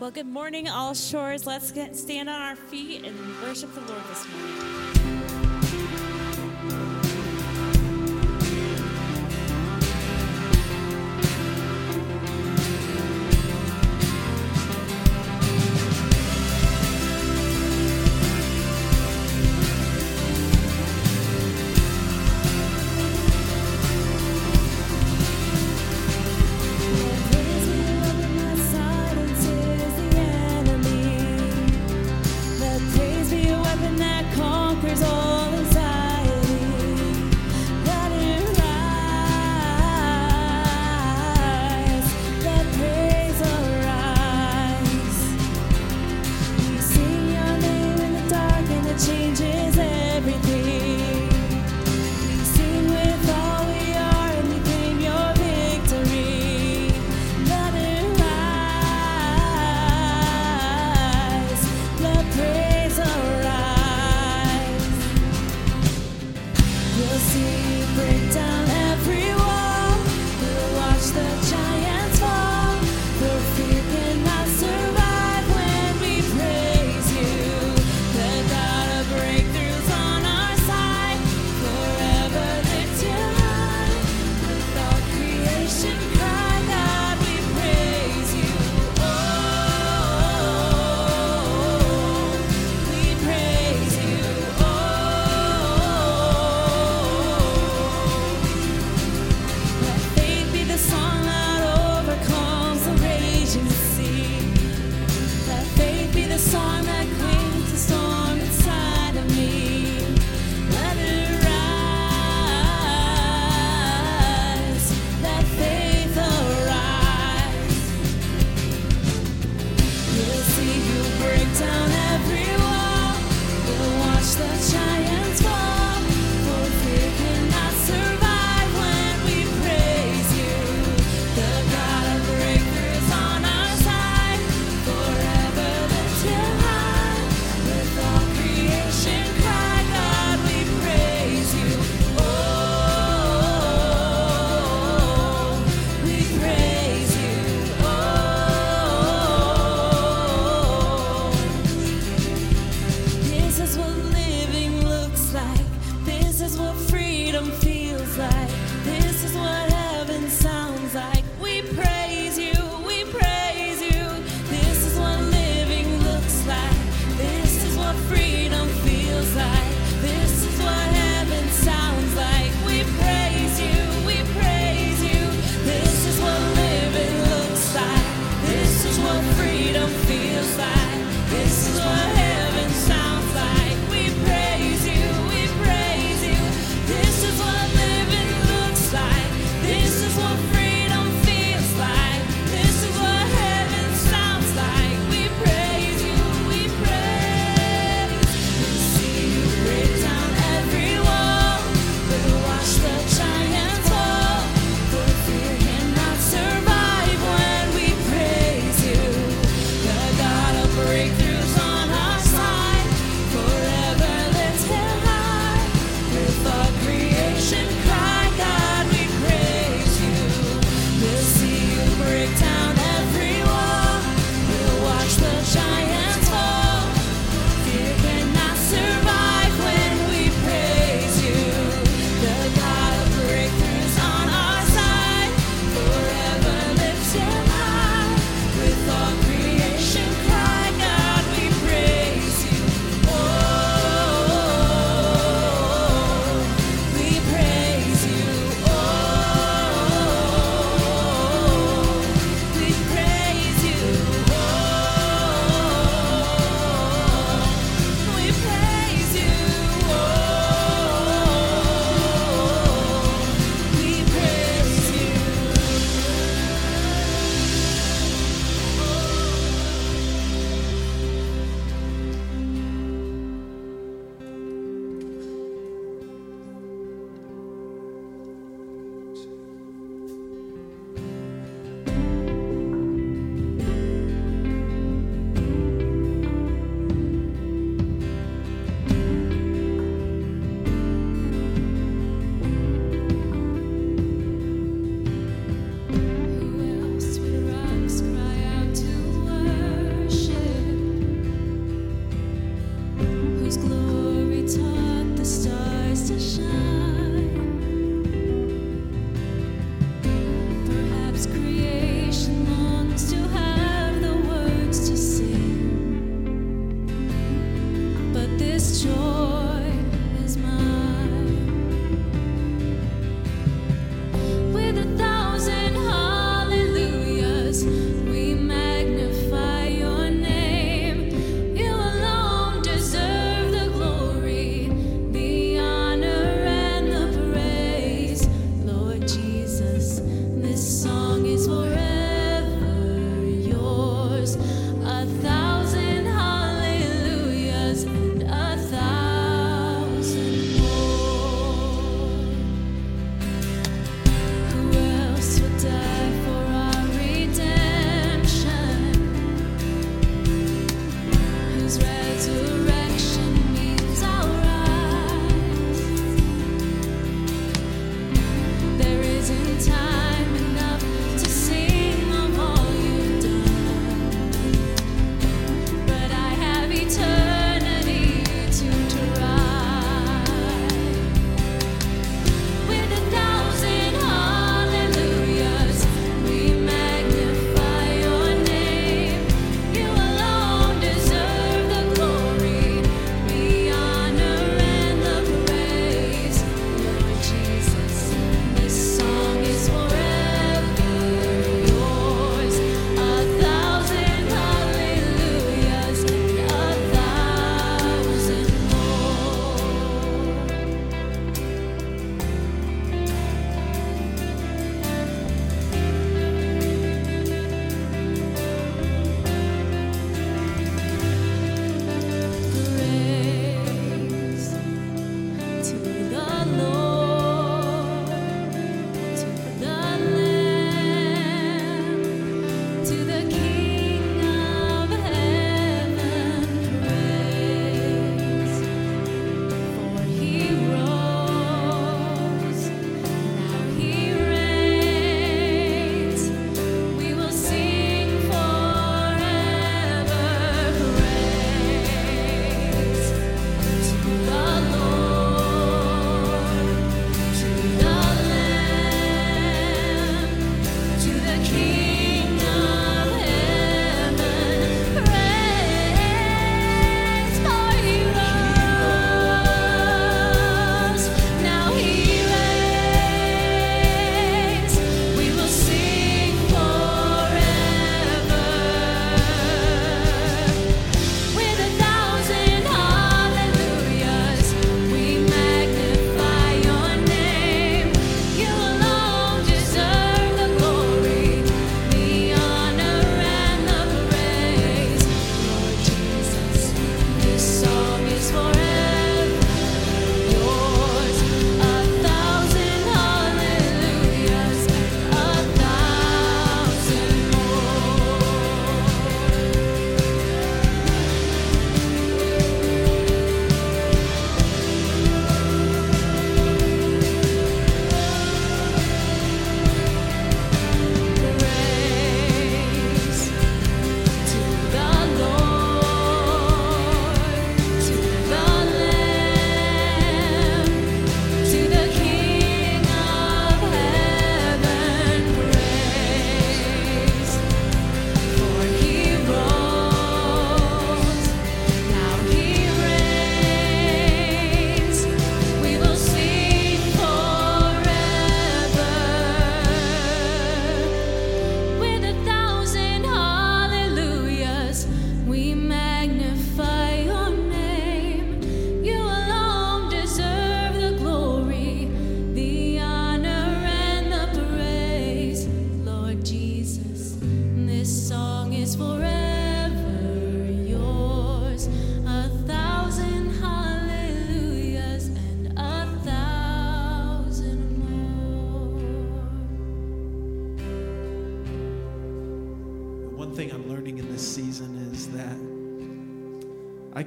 [0.00, 1.46] Well, good morning, all shores.
[1.46, 5.13] Let's get, stand on our feet and worship the Lord this morning.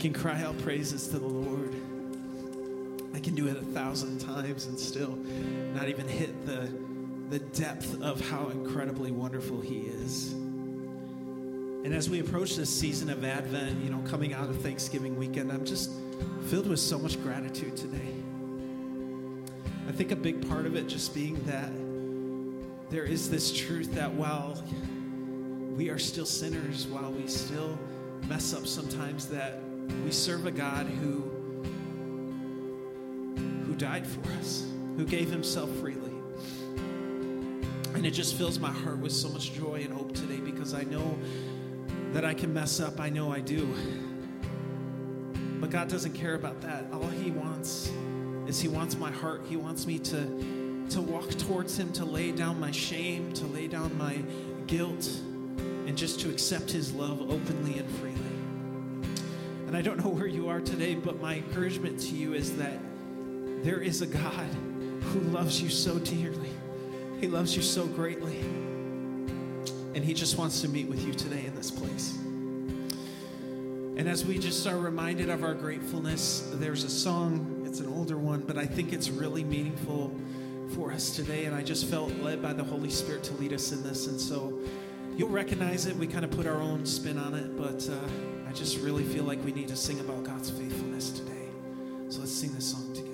[0.09, 1.75] Can cry out praises to the Lord.
[3.13, 5.17] I can do it a thousand times and still
[5.73, 6.71] not even hit the,
[7.29, 10.31] the depth of how incredibly wonderful He is.
[10.31, 15.51] And as we approach this season of Advent, you know, coming out of Thanksgiving weekend,
[15.51, 15.91] I'm just
[16.45, 18.13] filled with so much gratitude today.
[19.89, 21.71] I think a big part of it just being that
[22.89, 24.63] there is this truth that while
[25.75, 27.77] we are still sinners, while we still
[28.29, 29.59] mess up sometimes, that
[30.03, 31.23] we serve a God who
[33.65, 34.65] who died for us,
[34.95, 36.13] who gave himself freely.
[37.93, 40.83] And it just fills my heart with so much joy and hope today because I
[40.83, 41.17] know
[42.13, 42.99] that I can mess up.
[42.99, 43.73] I know I do.
[45.59, 46.85] But God doesn't care about that.
[46.93, 47.91] All he wants
[48.45, 49.41] is he wants my heart.
[49.49, 53.67] He wants me to to walk towards him, to lay down my shame, to lay
[53.67, 54.17] down my
[54.67, 55.09] guilt,
[55.85, 58.26] and just to accept his love openly and freely.
[59.67, 62.79] And I don't know where you are today, but my encouragement to you is that
[63.63, 64.47] there is a God
[65.01, 66.51] who loves you so dearly.
[67.19, 68.39] He loves you so greatly.
[69.93, 72.17] And he just wants to meet with you today in this place.
[73.97, 78.17] And as we just are reminded of our gratefulness, there's a song, it's an older
[78.17, 80.15] one, but I think it's really meaningful
[80.75, 81.43] for us today.
[81.45, 84.07] And I just felt led by the Holy Spirit to lead us in this.
[84.07, 84.59] And so
[85.17, 85.95] you'll recognize it.
[85.95, 89.23] We kind of put our own spin on it, but uh, I just really feel
[89.23, 91.49] like we need to sing about God's faithfulness today.
[92.09, 93.06] So let's sing this song together.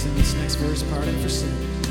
[0.00, 1.89] Sing this next verse, pardon for sin.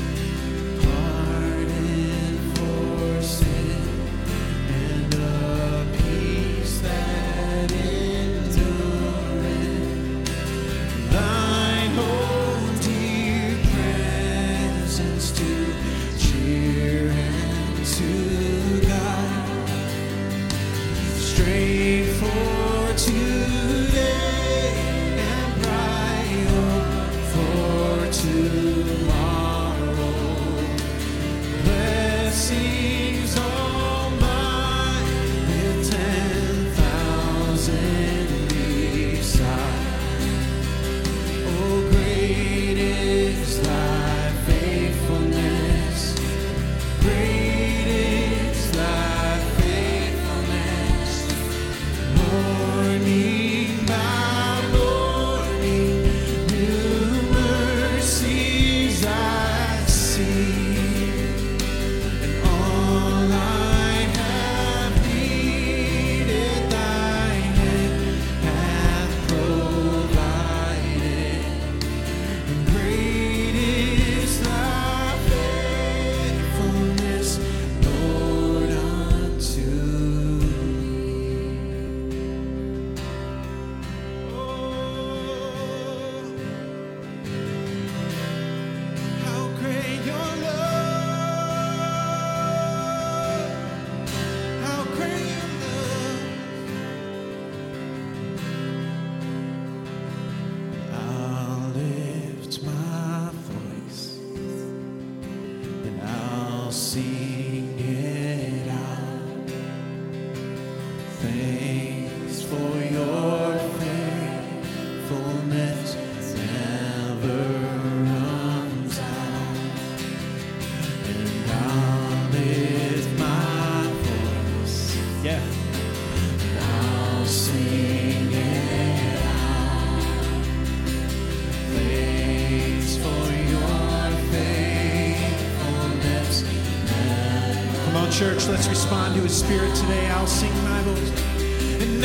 [138.20, 140.06] Church, let's respond to his spirit today.
[140.08, 141.82] I'll sing my voice.
[141.82, 142.02] And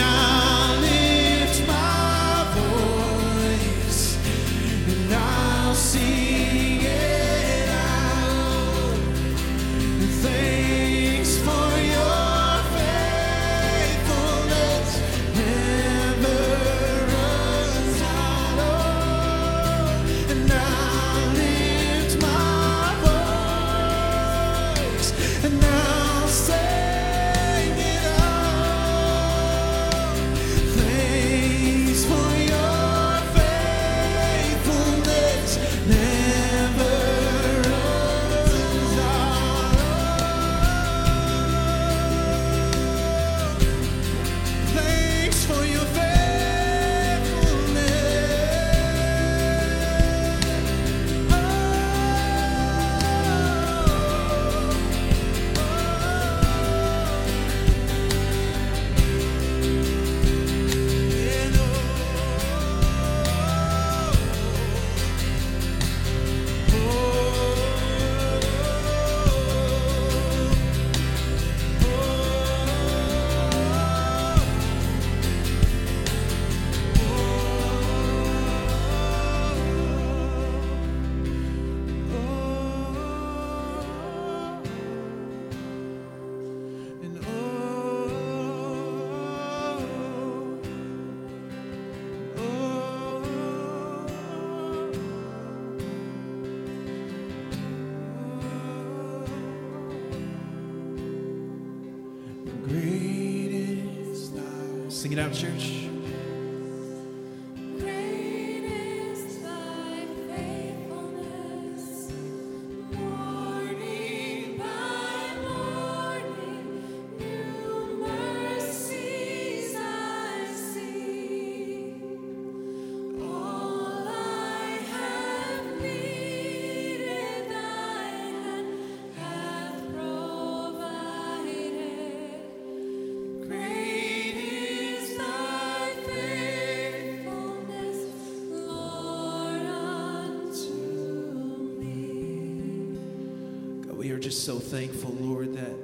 [144.36, 145.78] just so thankful, Lord, that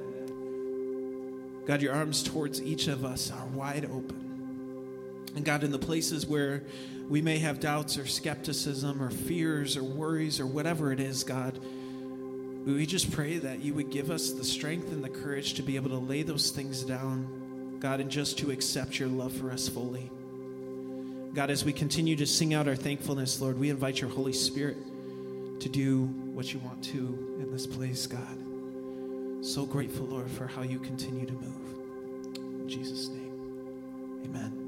[1.66, 5.30] God, your arms towards each of us are wide open.
[5.34, 6.62] And God, in the places where
[7.08, 11.58] we may have doubts or skepticism or fears or worries or whatever it is, God,
[12.66, 15.76] we just pray that you would give us the strength and the courage to be
[15.76, 19.66] able to lay those things down, God, and just to accept your love for us
[19.66, 20.10] fully.
[21.32, 24.76] God, as we continue to sing out our thankfulness, Lord, we invite your Holy Spirit
[25.62, 29.44] to do what you want to in this place, God.
[29.44, 32.62] So grateful, Lord, for how you continue to move.
[32.62, 34.61] In Jesus' name, amen.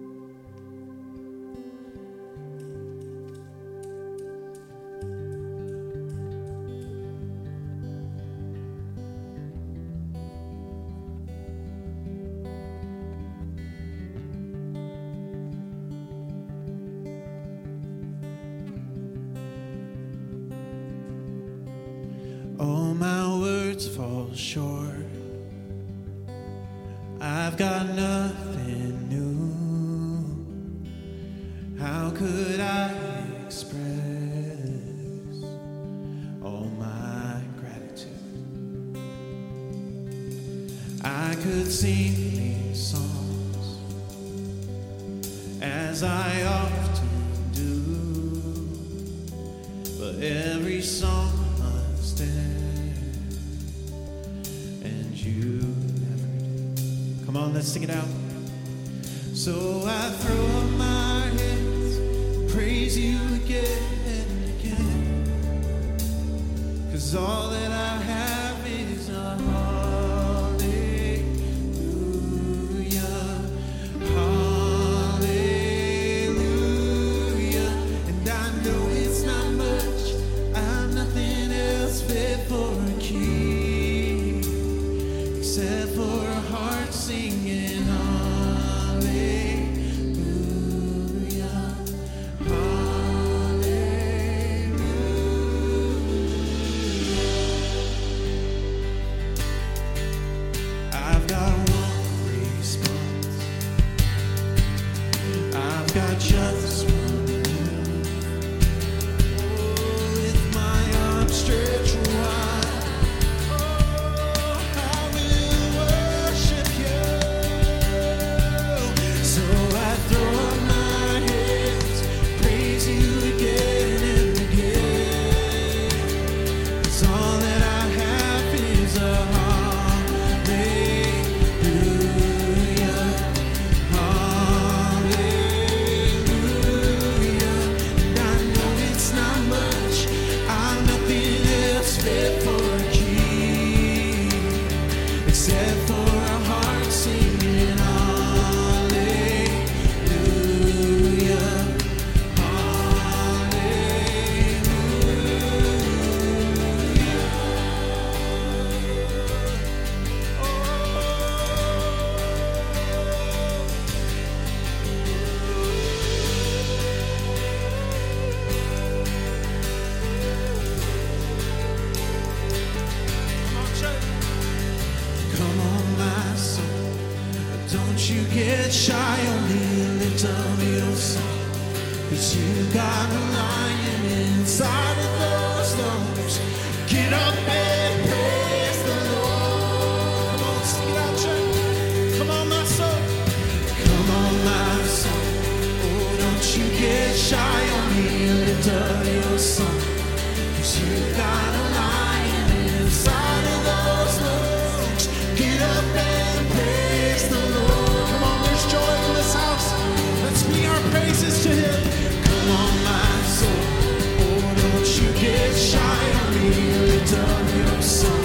[218.05, 218.24] Our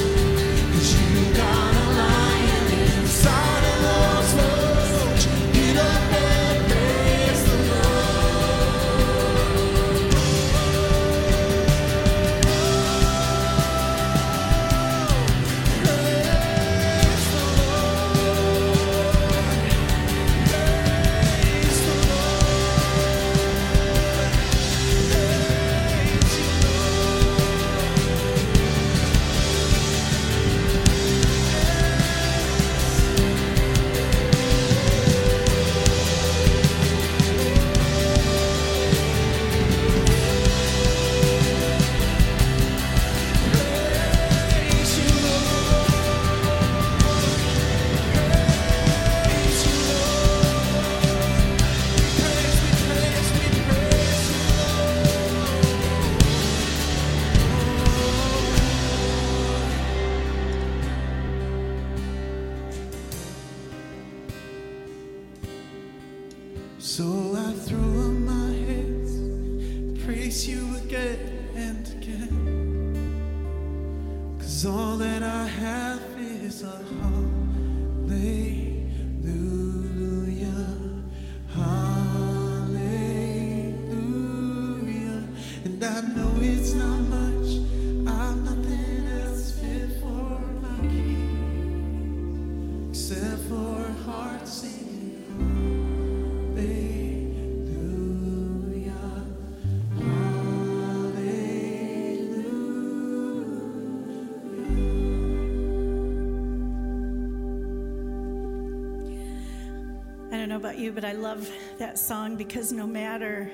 [110.90, 111.48] you, but I love
[111.78, 113.52] that song because no matter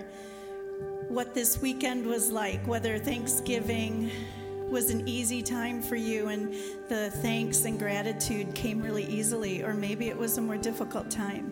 [1.10, 4.10] what this weekend was like, whether Thanksgiving
[4.70, 6.54] was an easy time for you and
[6.88, 11.52] the thanks and gratitude came really easily, or maybe it was a more difficult time.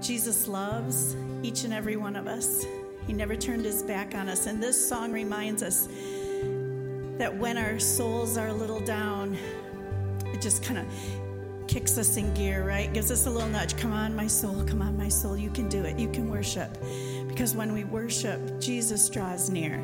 [0.00, 2.64] Jesus loves each and every one of us.
[3.06, 4.46] He never turned his back on us.
[4.46, 5.88] And this song reminds us
[7.18, 9.36] that when our souls are a little down,
[10.26, 10.86] it just kind of
[11.68, 12.92] kicks us in gear, right?
[12.92, 13.76] Gives us a little nudge.
[13.76, 14.64] Come on, my soul.
[14.64, 15.36] Come on, my soul.
[15.36, 15.98] You can do it.
[15.98, 16.76] You can worship.
[17.28, 19.74] Because when we worship, Jesus draws near.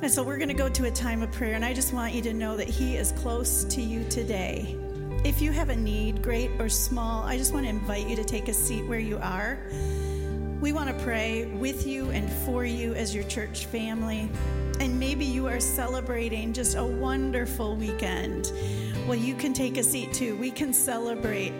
[0.00, 1.54] And so we're going to go to a time of prayer.
[1.54, 4.76] And I just want you to know that He is close to you today.
[5.24, 8.24] If you have a need, great or small, I just want to invite you to
[8.24, 9.58] take a seat where you are.
[10.60, 14.30] We want to pray with you and for you as your church family.
[14.78, 18.52] And maybe you are celebrating just a wonderful weekend.
[19.08, 20.36] Well, you can take a seat too.
[20.36, 21.54] We can celebrate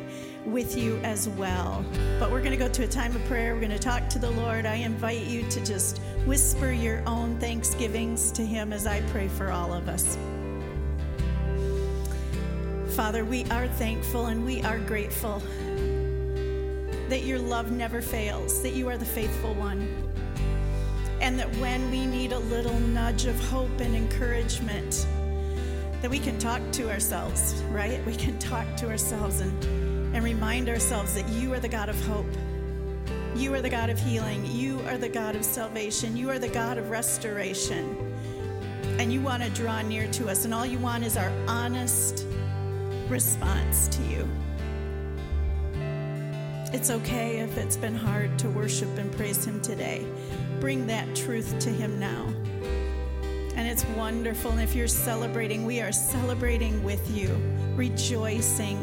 [0.44, 1.82] with you as well.
[2.20, 3.54] But we're going to go to a time of prayer.
[3.54, 4.66] We're going to talk to the Lord.
[4.66, 9.50] I invite you to just whisper your own thanksgivings to Him as I pray for
[9.50, 10.18] all of us.
[12.94, 15.42] Father, we are thankful and we are grateful
[17.08, 19.88] that your love never fails, that you are the faithful one.
[21.22, 25.06] And that when we need a little nudge of hope and encouragement,
[26.02, 28.04] that we can talk to ourselves, right?
[28.06, 29.64] We can talk to ourselves and,
[30.14, 32.26] and remind ourselves that you are the God of hope.
[33.34, 34.46] You are the God of healing.
[34.46, 36.16] You are the God of salvation.
[36.16, 37.96] You are the God of restoration.
[38.98, 40.44] And you want to draw near to us.
[40.44, 42.26] And all you want is our honest
[43.08, 44.28] response to you.
[46.72, 50.06] It's okay if it's been hard to worship and praise Him today.
[50.60, 52.26] Bring that truth to Him now.
[53.68, 54.52] It's wonderful.
[54.52, 57.38] And if you're celebrating, we are celebrating with you,
[57.76, 58.82] rejoicing.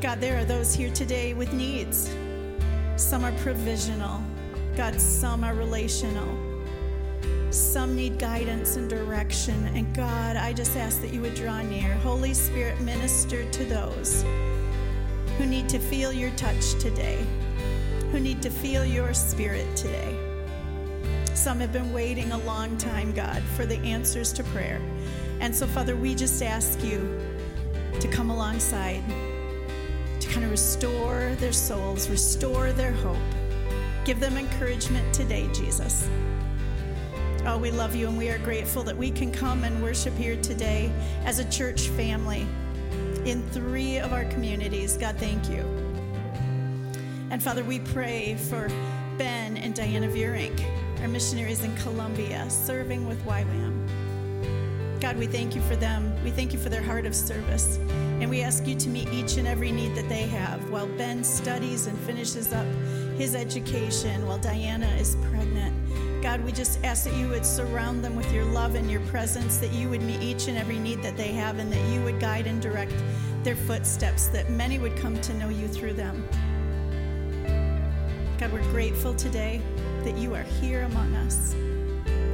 [0.00, 2.14] God, there are those here today with needs.
[2.94, 4.22] Some are provisional.
[4.76, 6.38] God, some are relational.
[7.50, 9.66] Some need guidance and direction.
[9.74, 11.94] And God, I just ask that you would draw near.
[11.94, 14.22] Holy Spirit, minister to those
[15.36, 17.26] who need to feel your touch today,
[18.12, 20.23] who need to feel your spirit today.
[21.34, 24.80] Some have been waiting a long time, God, for the answers to prayer.
[25.40, 27.20] And so, Father, we just ask you
[28.00, 29.02] to come alongside,
[30.20, 33.16] to kind of restore their souls, restore their hope.
[34.04, 36.08] Give them encouragement today, Jesus.
[37.46, 40.36] Oh, we love you and we are grateful that we can come and worship here
[40.40, 40.90] today
[41.24, 42.46] as a church family
[43.26, 44.96] in three of our communities.
[44.96, 45.62] God, thank you.
[47.30, 48.68] And Father, we pray for
[49.18, 50.58] Ben and Diana Vierink,
[51.04, 55.00] our missionaries in Colombia, serving with YWAM.
[55.00, 56.10] God, we thank you for them.
[56.24, 57.76] We thank you for their heart of service.
[58.20, 61.22] And we ask you to meet each and every need that they have while Ben
[61.22, 62.64] studies and finishes up
[63.18, 66.22] his education, while Diana is pregnant.
[66.22, 69.58] God, we just ask that you would surround them with your love and your presence,
[69.58, 72.18] that you would meet each and every need that they have, and that you would
[72.18, 72.94] guide and direct
[73.42, 76.26] their footsteps, that many would come to know you through them.
[78.38, 79.60] God, we're grateful today
[80.04, 81.54] that you are here among us.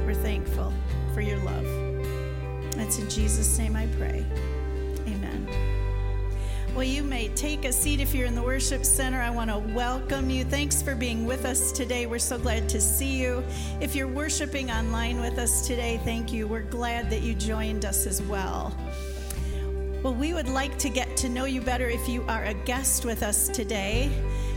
[0.05, 0.73] We're thankful
[1.13, 1.65] for your love.
[2.77, 4.25] It's in Jesus' name I pray.
[5.07, 5.47] Amen.
[6.75, 9.21] Well, you may take a seat if you're in the worship center.
[9.21, 10.43] I want to welcome you.
[10.43, 12.07] Thanks for being with us today.
[12.07, 13.41] We're so glad to see you.
[13.79, 16.47] If you're worshiping online with us today, thank you.
[16.47, 18.75] We're glad that you joined us as well.
[20.03, 23.05] Well, we would like to get to know you better if you are a guest
[23.05, 24.11] with us today.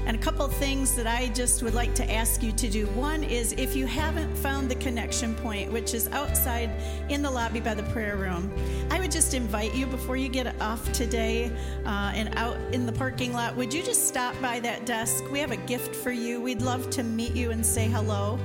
[0.07, 2.87] And a couple things that I just would like to ask you to do.
[2.89, 6.71] One is if you haven't found the connection point, which is outside
[7.09, 8.53] in the lobby by the prayer room,
[8.91, 11.51] I would just invite you before you get off today
[11.87, 15.25] uh, and out in the parking lot, would you just stop by that desk?
[15.31, 16.41] We have a gift for you.
[16.41, 18.39] We'd love to meet you and say hello.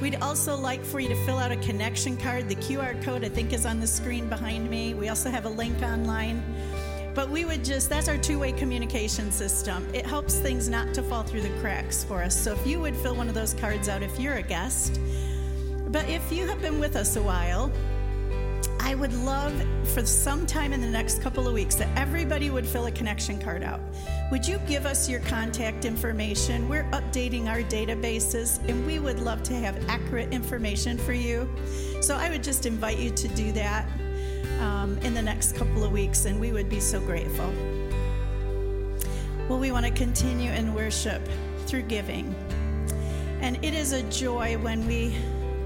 [0.00, 2.48] We'd also like for you to fill out a connection card.
[2.48, 4.94] The QR code, I think, is on the screen behind me.
[4.94, 6.42] We also have a link online.
[7.18, 9.84] But we would just, that's our two way communication system.
[9.92, 12.40] It helps things not to fall through the cracks for us.
[12.40, 15.00] So if you would fill one of those cards out if you're a guest.
[15.88, 17.72] But if you have been with us a while,
[18.78, 19.52] I would love
[19.82, 23.40] for some time in the next couple of weeks that everybody would fill a connection
[23.40, 23.80] card out.
[24.30, 26.68] Would you give us your contact information?
[26.68, 31.52] We're updating our databases and we would love to have accurate information for you.
[32.00, 33.88] So I would just invite you to do that
[34.60, 37.52] um, in the next couple of weeks, and we would be so grateful.
[39.48, 41.26] Well, we want to continue in worship
[41.66, 42.34] through giving.
[43.40, 45.16] And it is a joy when we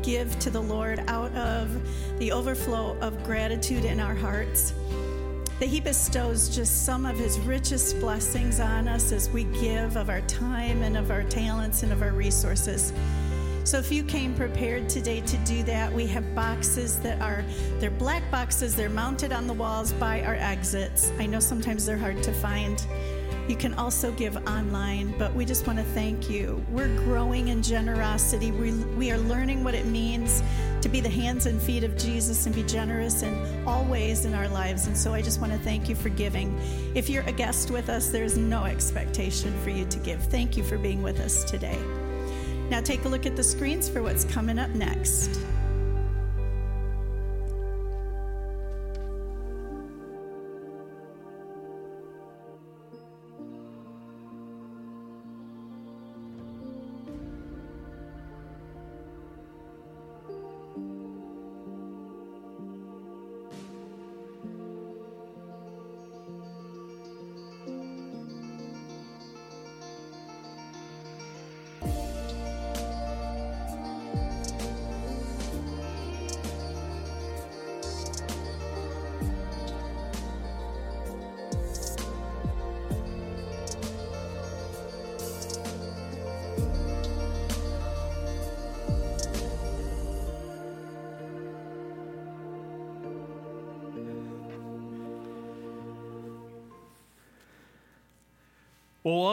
[0.03, 1.71] give to the Lord out of
[2.19, 4.75] the overflow of gratitude in our hearts.
[5.59, 10.11] That He bestows just some of His richest blessings on us as we give of
[10.11, 12.93] our time and of our talents and of our resources.
[13.64, 17.44] So if you came prepared today to do that, we have boxes that are
[17.79, 21.12] they're black boxes, they're mounted on the walls by our exits.
[21.18, 22.85] I know sometimes they're hard to find.
[23.48, 26.64] You can also give online, but we just want to thank you.
[26.70, 28.53] We're growing in generosity.
[28.53, 30.42] We, we are learning what it means
[30.81, 34.35] to be the hands and feet of Jesus and be generous in all ways in
[34.35, 34.87] our lives.
[34.87, 36.57] And so I just want to thank you for giving.
[36.94, 40.22] If you're a guest with us, there's no expectation for you to give.
[40.22, 41.79] Thank you for being with us today.
[42.73, 45.39] Now take a look at the screens for what's coming up next.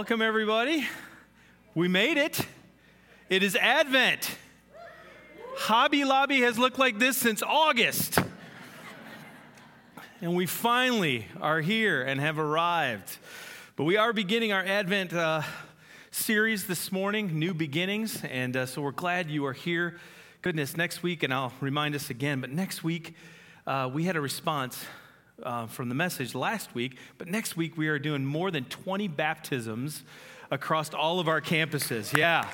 [0.10, 0.88] Welcome everybody.
[1.76, 2.44] We made it.
[3.30, 4.38] It is Advent.
[5.56, 8.18] Hobby Lobby has looked like this since August.
[10.20, 13.18] And we finally are here and have arrived.
[13.76, 15.44] But we are beginning our Advent uh,
[16.10, 18.24] series this morning, New Beginnings.
[18.24, 20.00] And uh, so we're glad you are here.
[20.42, 23.14] Goodness, next week, and I'll remind us again, but next week,
[23.68, 24.84] uh, we had a response
[25.44, 29.08] uh, from the message last week, but next week we are doing more than 20
[29.08, 30.04] baptisms
[30.52, 32.16] across all of our campuses.
[32.16, 32.50] Yeah.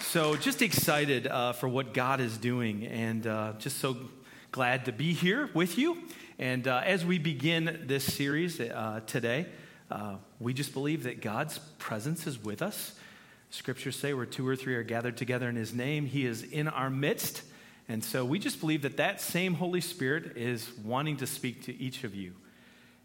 [0.00, 3.96] So just excited uh, for what God is doing and uh, just so
[4.52, 5.98] glad to be here with you.
[6.38, 9.46] And uh, as we begin this series uh, today,
[10.40, 12.94] we just believe that God's presence is with us.
[13.50, 16.68] Scriptures say where two or three are gathered together in his name, he is in
[16.68, 17.42] our midst.
[17.88, 21.80] And so we just believe that that same Holy Spirit is wanting to speak to
[21.80, 22.34] each of you.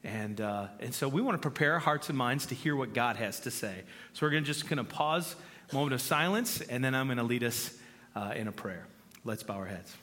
[0.03, 2.93] And, uh, and so we want to prepare our hearts and minds to hear what
[2.93, 3.83] God has to say.
[4.11, 5.35] So we're going to just going to pause,
[5.71, 7.73] a moment of silence, and then I'm going to lead us
[8.13, 8.85] uh, in a prayer.
[9.23, 9.95] Let's bow our heads.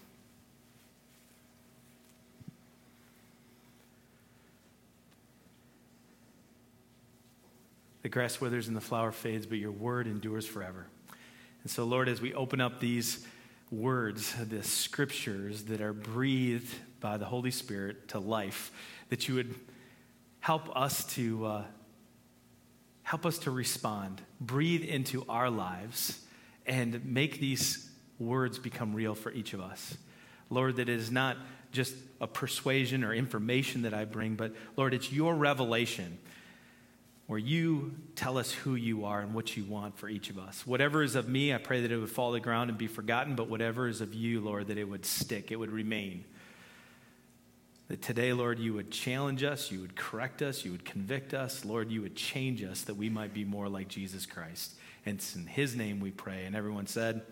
[8.03, 10.87] The grass withers and the flower fades, but your word endures forever.
[11.63, 13.27] And so, Lord, as we open up these
[13.71, 18.73] words, the scriptures that are breathed by the Holy Spirit to life,
[19.09, 19.55] that you would
[20.41, 21.65] help us to uh,
[23.03, 26.21] help us to respond, breathe into our lives,
[26.67, 29.97] and make these words become real for each of us.
[30.49, 31.37] Lord, that it is not
[31.73, 36.19] just a persuasion or information that I bring, but Lord, it's your revelation
[37.31, 40.67] where you tell us who you are and what you want for each of us.
[40.67, 42.89] Whatever is of me, I pray that it would fall to the ground and be
[42.89, 46.25] forgotten, but whatever is of you, Lord, that it would stick, it would remain.
[47.87, 51.65] That today, Lord, you would challenge us, you would correct us, you would convict us.
[51.65, 54.75] Lord, you would change us that we might be more like Jesus Christ.
[55.07, 56.47] And it's in his name we pray.
[56.47, 57.23] And everyone said,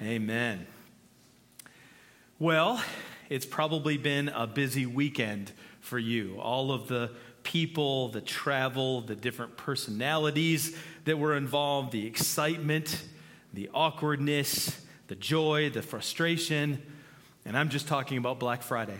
[0.00, 0.08] Amen.
[0.08, 0.66] Amen.
[2.38, 2.80] Well,
[3.28, 6.38] it's probably been a busy weekend for you.
[6.38, 7.10] All of the
[7.46, 13.04] people, the travel, the different personalities that were involved, the excitement,
[13.54, 16.82] the awkwardness, the joy, the frustration.
[17.44, 18.98] And I'm just talking about Black Friday.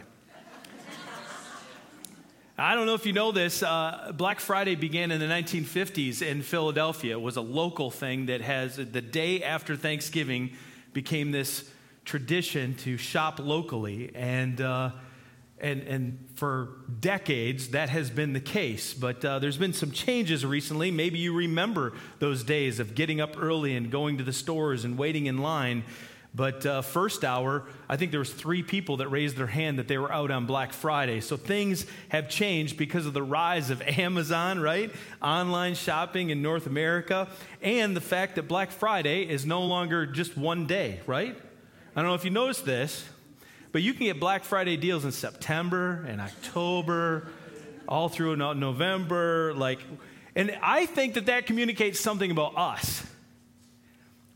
[2.56, 3.64] I don't know if you know this.
[3.64, 7.18] Uh, Black Friday began in the 1950s in Philadelphia.
[7.18, 10.52] It was a local thing that has the day after Thanksgiving
[10.92, 11.68] became this
[12.04, 14.92] tradition to shop locally, and uh,
[15.60, 16.68] and and for
[17.00, 18.94] decades that has been the case.
[18.94, 20.90] But uh, there's been some changes recently.
[20.90, 24.98] Maybe you remember those days of getting up early and going to the stores and
[24.98, 25.84] waiting in line.
[26.36, 29.88] But uh, first hour, I think there was three people that raised their hand that
[29.88, 31.20] they were out on Black Friday.
[31.22, 34.92] So things have changed because of the rise of Amazon, right?
[35.22, 37.28] Online shopping in North America,
[37.62, 41.34] and the fact that Black Friday is no longer just one day, right?
[41.96, 43.08] I don't know if you noticed this,
[43.72, 47.28] but you can get Black Friday deals in September and October,
[47.88, 49.78] all through November, like,
[50.34, 53.06] and I think that that communicates something about us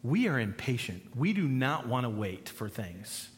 [0.02, 1.02] we are impatient.
[1.14, 3.28] We do not want to wait for things.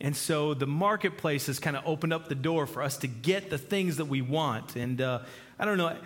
[0.00, 3.48] And so the marketplace has kind of opened up the door for us to get
[3.48, 4.74] the things that we want.
[4.74, 5.20] And uh,
[5.58, 5.96] I don't know,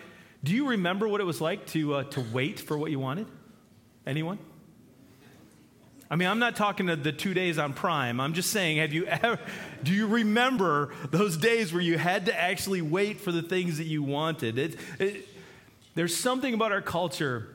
[0.45, 3.27] do you remember what it was like to, uh, to wait for what you wanted?
[4.07, 4.39] Anyone?
[6.11, 8.19] I mean, I'm not talking to the two days on Prime.
[8.21, 9.39] I'm just saying, have you ever,
[9.83, 13.87] do you remember those days where you had to actually wait for the things that
[13.87, 14.59] you wanted?
[14.59, 15.29] It, it,
[15.95, 17.55] there's something about our culture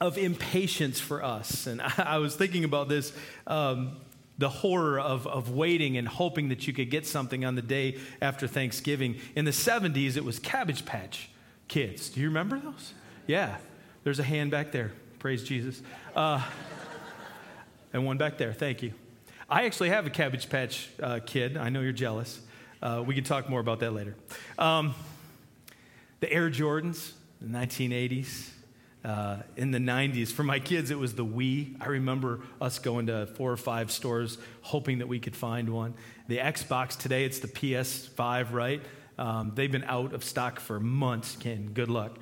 [0.00, 1.66] of impatience for us.
[1.66, 3.12] And I, I was thinking about this
[3.46, 3.96] um,
[4.38, 7.98] the horror of, of waiting and hoping that you could get something on the day
[8.22, 9.16] after Thanksgiving.
[9.34, 11.28] In the 70s, it was Cabbage Patch
[11.66, 12.08] kids.
[12.08, 12.94] Do you remember those?
[13.26, 13.56] Yeah.
[14.04, 14.92] There's a hand back there.
[15.18, 15.82] Praise Jesus.
[16.14, 16.42] Uh,
[17.92, 18.52] and one back there.
[18.52, 18.92] Thank you.
[19.48, 21.56] I actually have a Cabbage Patch uh, kid.
[21.56, 22.40] I know you're jealous.
[22.82, 24.14] Uh, we can talk more about that later.
[24.58, 24.94] Um,
[26.20, 28.50] the Air Jordans, the 1980s.
[29.04, 30.32] Uh, in the 90s.
[30.32, 31.76] For my kids, it was the Wii.
[31.80, 35.94] I remember us going to four or five stores hoping that we could find one.
[36.26, 38.82] The Xbox, today it's the PS5, right?
[39.16, 41.70] Um, they've been out of stock for months, Ken.
[41.72, 42.18] Good luck.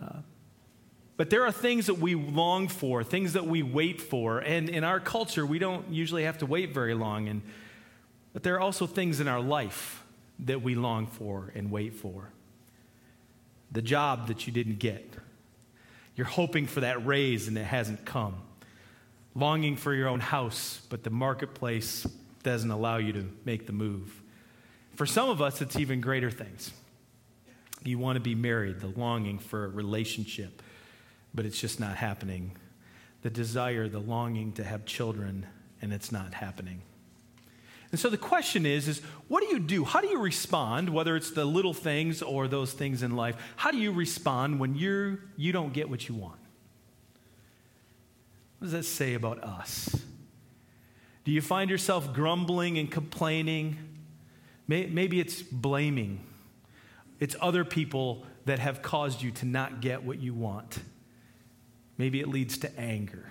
[0.00, 0.18] Uh,
[1.16, 4.38] but there are things that we long for, things that we wait for.
[4.38, 7.28] And in our culture, we don't usually have to wait very long.
[7.28, 7.42] And,
[8.32, 10.02] but there are also things in our life
[10.40, 12.30] that we long for and wait for.
[13.70, 15.16] The job that you didn't get
[16.14, 18.36] you're hoping for that raise and it hasn't come.
[19.34, 22.06] Longing for your own house, but the marketplace
[22.42, 24.20] doesn't allow you to make the move.
[24.94, 26.70] For some of us, it's even greater things.
[27.82, 30.62] You want to be married, the longing for a relationship,
[31.34, 32.56] but it's just not happening.
[33.22, 35.46] The desire, the longing to have children,
[35.80, 36.82] and it's not happening.
[37.90, 39.84] And so the question is, is what do you do?
[39.84, 43.36] How do you respond, whether it's the little things or those things in life?
[43.56, 46.38] How do you respond when you're, you don't get what you want?
[48.58, 49.94] What does that say about us?
[51.24, 53.76] Do you find yourself grumbling and complaining?
[54.66, 56.24] Maybe it's blaming.
[57.20, 60.78] It's other people that have caused you to not get what you want.
[61.98, 63.30] Maybe it leads to anger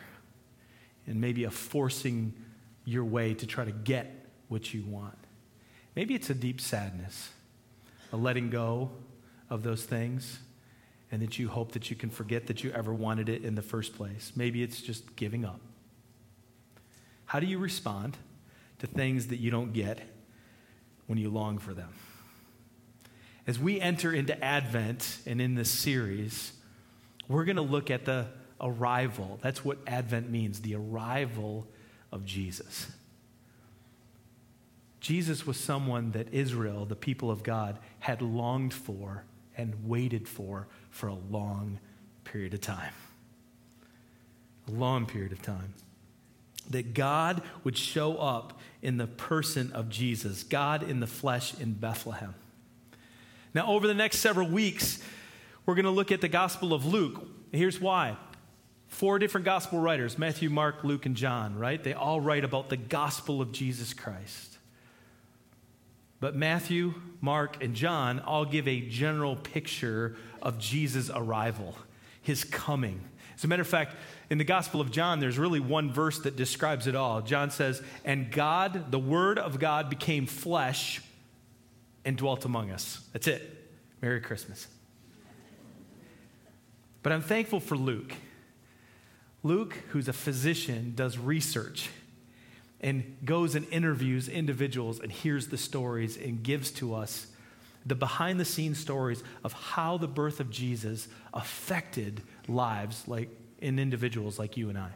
[1.08, 2.34] and maybe a forcing
[2.86, 5.18] your way to try to get what you want.
[5.96, 7.30] Maybe it's a deep sadness,
[8.14, 8.92] a letting go
[9.50, 10.40] of those things,
[11.12, 13.62] and that you hope that you can forget that you ever wanted it in the
[13.62, 14.32] first place.
[14.36, 15.60] Maybe it's just giving up.
[17.26, 18.18] How do you respond
[18.82, 20.00] to things that you don't get
[21.06, 21.90] when you long for them.
[23.46, 26.54] As we enter into Advent and in this series,
[27.28, 28.28] we're going to look at the
[28.62, 29.40] arrival.
[29.42, 31.68] That's what Advent means the arrival
[32.12, 32.92] of Jesus.
[35.00, 39.24] Jesus was someone that Israel, the people of God, had longed for
[39.58, 41.80] and waited for for a long
[42.24, 42.94] period of time.
[44.68, 45.74] A long period of time.
[46.70, 51.74] That God would show up in the person of Jesus, God in the flesh in
[51.74, 52.36] Bethlehem.
[53.54, 55.02] Now, over the next several weeks,
[55.66, 57.28] we're going to look at the Gospel of Luke.
[57.52, 58.18] Here's why.
[58.92, 61.82] Four different gospel writers Matthew, Mark, Luke, and John, right?
[61.82, 64.58] They all write about the gospel of Jesus Christ.
[66.20, 71.76] But Matthew, Mark, and John all give a general picture of Jesus' arrival,
[72.22, 73.02] his coming.
[73.36, 73.96] As a matter of fact,
[74.30, 77.22] in the Gospel of John, there's really one verse that describes it all.
[77.22, 81.02] John says, And God, the Word of God, became flesh
[82.04, 83.00] and dwelt among us.
[83.14, 83.72] That's it.
[84.02, 84.68] Merry Christmas.
[87.02, 88.14] But I'm thankful for Luke.
[89.44, 91.90] Luke, who's a physician, does research
[92.80, 97.28] and goes and interviews individuals and hears the stories and gives to us
[97.86, 103.30] the behind the scenes stories of how the birth of Jesus affected lives like
[103.60, 104.92] in individuals like you and I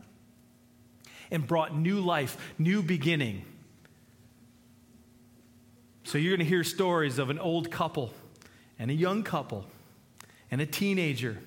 [1.32, 3.43] and brought new life, new beginning.
[6.04, 8.14] So you're going to hear stories of an old couple
[8.78, 9.66] and a young couple
[10.52, 11.39] and a teenager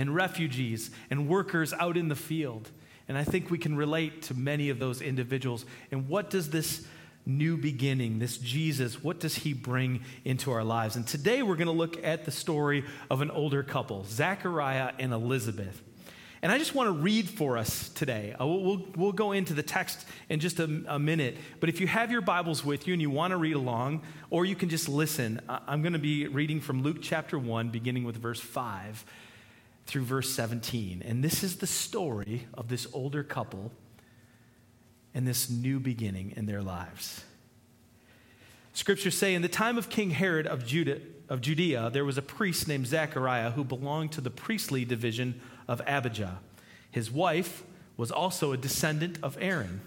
[0.00, 2.70] and refugees and workers out in the field.
[3.06, 5.66] And I think we can relate to many of those individuals.
[5.90, 6.86] And what does this
[7.26, 10.96] new beginning, this Jesus, what does he bring into our lives?
[10.96, 15.12] And today we're going to look at the story of an older couple, Zachariah and
[15.12, 15.82] Elizabeth.
[16.40, 18.34] And I just want to read for us today.
[18.40, 21.36] Uh, We'll, we'll, we'll go into the text in just a, a minute.
[21.60, 24.46] But if you have your Bibles with you and you want to read along, or
[24.46, 28.16] you can just listen, I'm going to be reading from Luke chapter 1, beginning with
[28.16, 29.04] verse 5
[29.90, 31.02] through verse 17.
[31.04, 33.72] And this is the story of this older couple
[35.12, 37.24] and this new beginning in their lives.
[38.72, 42.22] Scriptures say, in the time of King Herod of, Judah, of Judea, there was a
[42.22, 46.38] priest named Zechariah who belonged to the priestly division of Abijah.
[46.92, 47.64] His wife
[47.96, 49.80] was also a descendant of Aaron.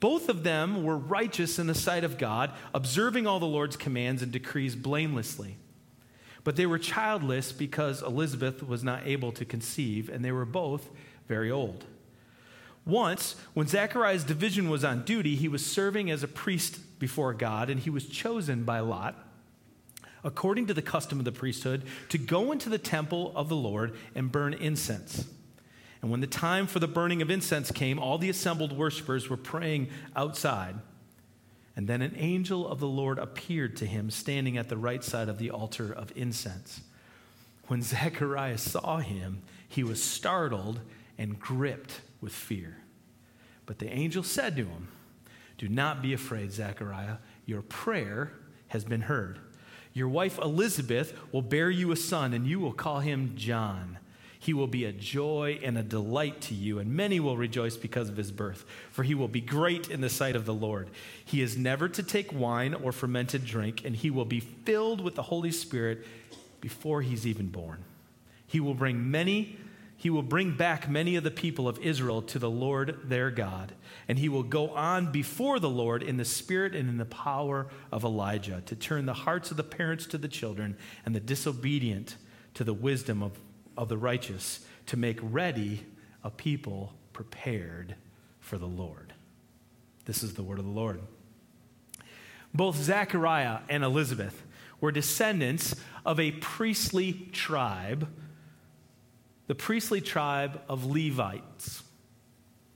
[0.00, 4.22] Both of them were righteous in the sight of God, observing all the Lord's commands
[4.22, 5.56] and decrees blamelessly.
[6.42, 10.88] But they were childless because Elizabeth was not able to conceive, and they were both
[11.28, 11.84] very old.
[12.86, 17.68] Once, when Zechariah's division was on duty, he was serving as a priest before God,
[17.68, 19.14] and he was chosen by Lot,
[20.24, 23.94] according to the custom of the priesthood, to go into the temple of the Lord
[24.14, 25.26] and burn incense.
[26.02, 29.36] And when the time for the burning of incense came, all the assembled worshippers were
[29.36, 30.76] praying outside.
[31.80, 35.30] And then an angel of the Lord appeared to him, standing at the right side
[35.30, 36.82] of the altar of incense.
[37.68, 40.80] When Zechariah saw him, he was startled
[41.16, 42.76] and gripped with fear.
[43.64, 44.88] But the angel said to him,
[45.56, 47.16] Do not be afraid, Zechariah.
[47.46, 48.34] Your prayer
[48.68, 49.38] has been heard.
[49.94, 53.96] Your wife Elizabeth will bear you a son, and you will call him John.
[54.42, 58.08] He will be a joy and a delight to you, and many will rejoice because
[58.08, 60.88] of his birth, for he will be great in the sight of the Lord.
[61.22, 65.14] He is never to take wine or fermented drink, and he will be filled with
[65.14, 66.06] the Holy Spirit
[66.62, 67.84] before he's even born.
[68.46, 69.58] He will bring many
[70.00, 73.74] he will bring back many of the people of Israel to the Lord their God,
[74.08, 77.66] and he will go on before the Lord in the spirit and in the power
[77.92, 82.16] of Elijah to turn the hearts of the parents to the children and the disobedient
[82.54, 83.38] to the wisdom of,
[83.80, 85.86] of the righteous, to make ready
[86.22, 87.94] a people prepared
[88.38, 89.14] for the Lord.
[90.04, 91.00] This is the word of the Lord.
[92.52, 94.42] Both Zechariah and Elizabeth
[94.82, 95.74] were descendants
[96.04, 98.06] of a priestly tribe
[99.46, 101.82] the priestly tribe of Levites,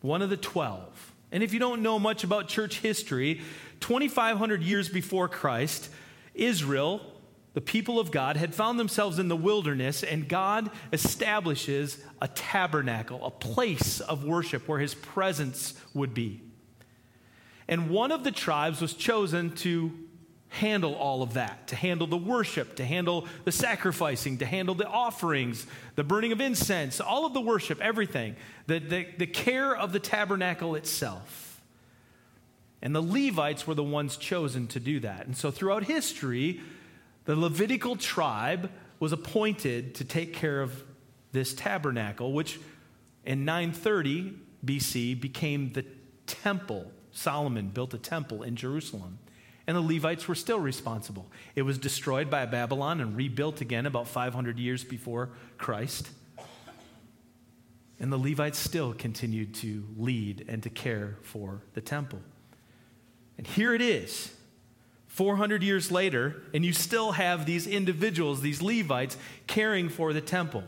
[0.01, 1.13] one of the 12.
[1.31, 3.43] And if you don't know much about church history,
[3.79, 5.89] 2,500 years before Christ,
[6.35, 7.14] Israel,
[7.55, 13.25] the people of God, had found themselves in the wilderness, and God establishes a tabernacle,
[13.25, 16.43] a place of worship where his presence would be.
[17.69, 19.93] And one of the tribes was chosen to
[20.49, 24.87] handle all of that, to handle the worship, to handle the sacrificing, to handle the
[24.87, 28.37] offerings, the burning of incense, all of the worship, everything,
[28.67, 31.61] the, the, the care of the tabernacle itself.
[32.83, 35.27] And the Levites were the ones chosen to do that.
[35.27, 36.61] And so throughout history,
[37.25, 38.71] the Levitical tribe
[39.01, 40.85] was appointed to take care of
[41.33, 42.61] this tabernacle, which
[43.25, 45.85] in 930 BC became the
[46.27, 49.19] temple Solomon built a temple in Jerusalem,
[49.67, 51.31] and the Levites were still responsible.
[51.55, 56.11] It was destroyed by Babylon and rebuilt again about 500 years before Christ.
[57.99, 62.21] And the Levites still continued to lead and to care for the temple.
[63.39, 64.35] And here it is,
[65.15, 70.65] 400 years later, and you still have these individuals, these Levites, caring for the temple.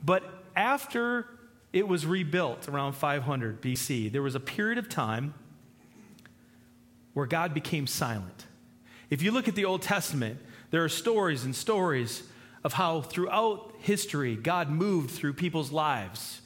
[0.00, 0.22] But
[0.54, 1.26] after
[1.72, 5.34] it was rebuilt around 500 BC, there was a period of time
[7.14, 8.46] where God became silent.
[9.10, 10.38] If you look at the Old Testament,
[10.70, 12.22] there are stories and stories
[12.62, 16.41] of how throughout history God moved through people's lives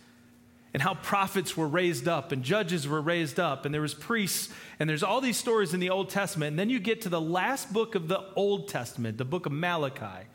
[0.76, 4.52] and how prophets were raised up and judges were raised up and there was priests
[4.78, 7.18] and there's all these stories in the Old Testament and then you get to the
[7.18, 10.28] last book of the Old Testament, the book of Malachi.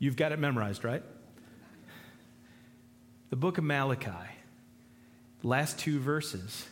[0.00, 1.04] You've got it memorized, right?
[3.28, 4.10] The book of Malachi,
[5.44, 6.66] last two verses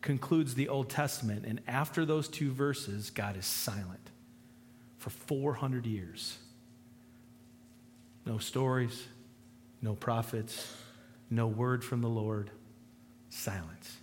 [0.00, 4.10] concludes the Old Testament and after those two verses God is silent
[4.96, 6.38] for 400 years.
[8.24, 9.06] No stories,
[9.82, 10.74] no prophets,
[11.32, 12.50] no word from the Lord,
[13.28, 13.96] silence.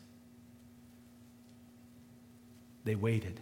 [2.84, 3.40] They waited.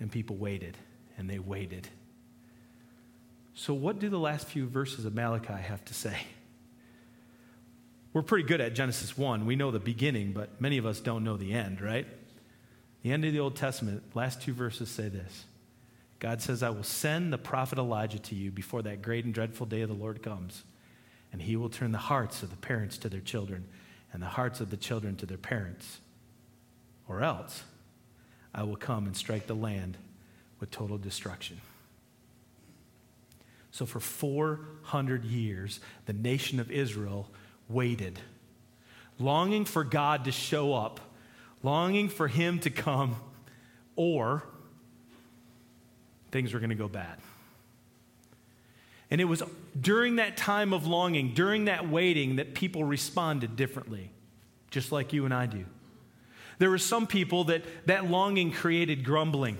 [0.00, 0.76] And people waited,
[1.16, 1.88] and they waited.
[3.54, 6.16] So, what do the last few verses of Malachi have to say?
[8.12, 9.46] We're pretty good at Genesis 1.
[9.46, 12.06] We know the beginning, but many of us don't know the end, right?
[13.02, 15.44] The end of the Old Testament, last two verses say this
[16.18, 19.66] God says, I will send the prophet Elijah to you before that great and dreadful
[19.66, 20.64] day of the Lord comes,
[21.32, 23.64] and he will turn the hearts of the parents to their children
[24.12, 26.00] and the hearts of the children to their parents.
[27.08, 27.64] Or else,
[28.54, 29.96] I will come and strike the land
[30.60, 31.60] with total destruction.
[33.70, 37.30] So, for 400 years, the nation of Israel
[37.70, 38.20] waited,
[39.18, 41.00] longing for God to show up,
[41.62, 43.16] longing for Him to come,
[43.96, 44.42] or
[46.30, 47.16] things were going to go bad.
[49.12, 49.42] And it was
[49.78, 54.10] during that time of longing, during that waiting, that people responded differently,
[54.70, 55.66] just like you and I do.
[56.58, 59.58] There were some people that that longing created grumbling.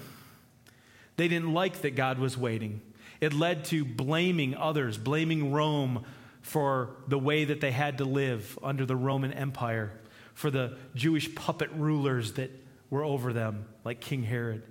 [1.18, 2.80] They didn't like that God was waiting.
[3.20, 6.06] It led to blaming others, blaming Rome
[6.40, 9.92] for the way that they had to live under the Roman Empire,
[10.32, 12.50] for the Jewish puppet rulers that
[12.88, 14.62] were over them, like King Herod.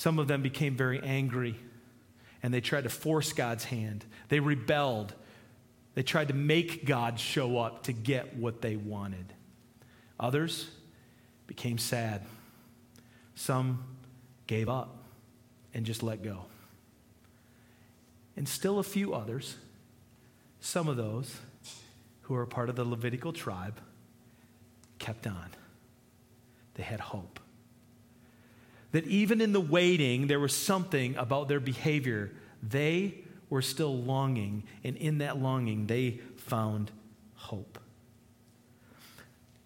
[0.00, 1.56] Some of them became very angry
[2.42, 4.02] and they tried to force God's hand.
[4.30, 5.12] They rebelled.
[5.92, 9.34] They tried to make God show up to get what they wanted.
[10.18, 10.70] Others
[11.46, 12.22] became sad.
[13.34, 13.84] Some
[14.46, 15.04] gave up
[15.74, 16.46] and just let go.
[18.38, 19.56] And still a few others,
[20.60, 21.36] some of those
[22.22, 23.78] who are part of the Levitical tribe,
[24.98, 25.50] kept on.
[26.72, 27.38] They had hope.
[28.92, 32.32] That even in the waiting, there was something about their behavior.
[32.62, 36.90] They were still longing, and in that longing, they found
[37.34, 37.78] hope.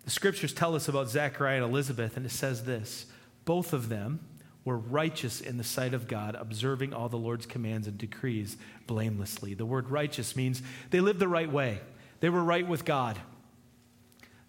[0.04, 3.06] The scriptures tell us about Zechariah and Elizabeth, and it says this
[3.44, 4.20] both of them
[4.64, 8.56] were righteous in the sight of God, observing all the Lord's commands and decrees
[8.86, 9.52] blamelessly.
[9.52, 11.80] The word righteous means they lived the right way,
[12.20, 13.18] they were right with God.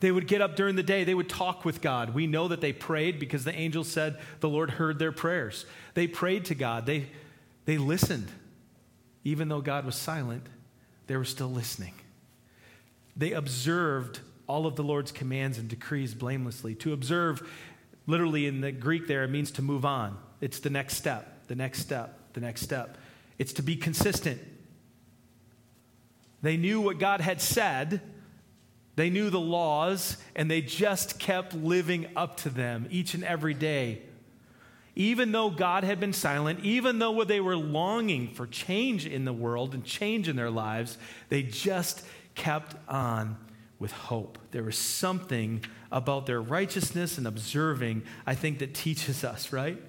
[0.02, 2.14] They would get up during the day, they would talk with God.
[2.14, 5.66] We know that they prayed because the angel said the Lord heard their prayers.
[5.94, 7.08] They prayed to God, they,
[7.66, 8.30] they listened.
[9.24, 10.46] Even though God was silent,
[11.08, 11.94] they were still listening.
[13.16, 16.76] They observed all of the Lord's commands and decrees blamelessly.
[16.76, 17.50] To observe,
[18.06, 20.18] literally in the Greek, there, it means to move on.
[20.42, 22.98] It's the next step, the next step, the next step.
[23.40, 24.42] It's to be consistent.
[26.42, 28.02] They knew what God had said,
[28.96, 33.54] they knew the laws, and they just kept living up to them each and every
[33.54, 34.02] day.
[34.96, 39.34] Even though God had been silent, even though they were longing for change in the
[39.34, 43.38] world and change in their lives, they just kept on
[43.78, 44.38] with hope.
[44.52, 49.82] There was something about their righteousness and observing, I think, that teaches us, right?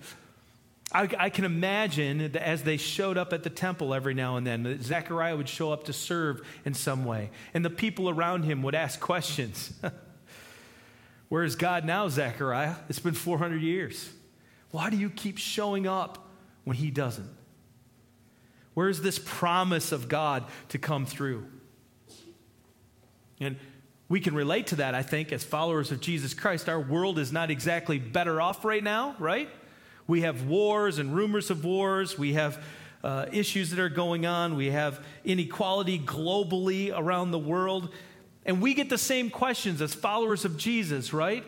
[0.92, 4.46] I, I, can imagine that as they showed up at the temple every now and
[4.46, 8.44] then, that Zechariah would show up to serve in some way, and the people around
[8.44, 9.72] him would ask questions.
[11.28, 12.76] Where is God now, Zechariah?
[12.88, 14.08] It's been 400 years.
[14.70, 16.28] Why do you keep showing up
[16.64, 17.30] when he doesn't?
[18.74, 21.46] Where is this promise of God to come through?
[23.40, 23.56] And
[24.08, 26.68] we can relate to that, I think, as followers of Jesus Christ.
[26.68, 29.48] Our world is not exactly better off right now, right?
[30.06, 32.18] We have wars and rumors of wars.
[32.18, 32.62] We have
[33.02, 34.56] uh, issues that are going on.
[34.56, 37.92] We have inequality globally around the world.
[38.44, 41.44] And we get the same questions as followers of Jesus, right?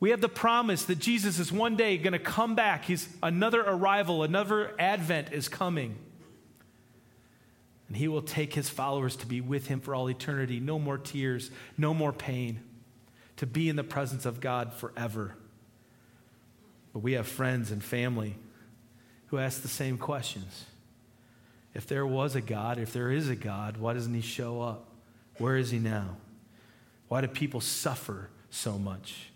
[0.00, 2.84] We have the promise that Jesus is one day going to come back.
[2.84, 5.96] He's another arrival, another advent is coming.
[7.88, 10.60] And he will take his followers to be with him for all eternity.
[10.60, 12.60] No more tears, no more pain,
[13.36, 15.36] to be in the presence of God forever.
[16.94, 18.36] But we have friends and family
[19.26, 20.64] who ask the same questions.
[21.74, 24.86] If there was a God, if there is a God, why doesn't he show up?
[25.38, 26.16] Where is he now?
[27.08, 29.32] Why do people suffer so much?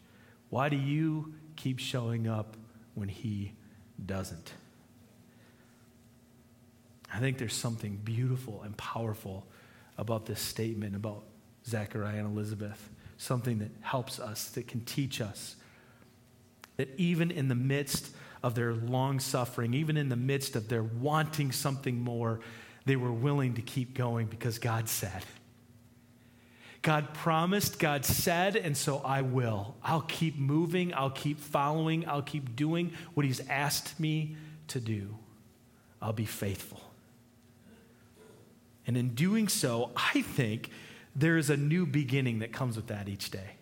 [0.50, 2.56] Why do you keep showing up
[2.94, 3.52] when he
[4.06, 4.52] doesn't?
[7.12, 9.48] I think there's something beautiful and powerful
[9.96, 11.24] about this statement about
[11.66, 15.56] Zechariah and Elizabeth, something that helps us, that can teach us
[16.79, 18.09] that even in the midst
[18.43, 22.41] of their long suffering, even in the midst of their wanting something more,
[22.87, 25.24] they were willing to keep going because God said.
[26.83, 29.74] God promised, God said, and so I will.
[29.83, 34.37] I'll keep moving, I'll keep following, I'll keep doing what He's asked me
[34.68, 35.16] to do.
[36.01, 36.81] I'll be faithful.
[38.87, 40.70] And in doing so, I think
[41.16, 43.57] there is a new beginning that comes with that each day.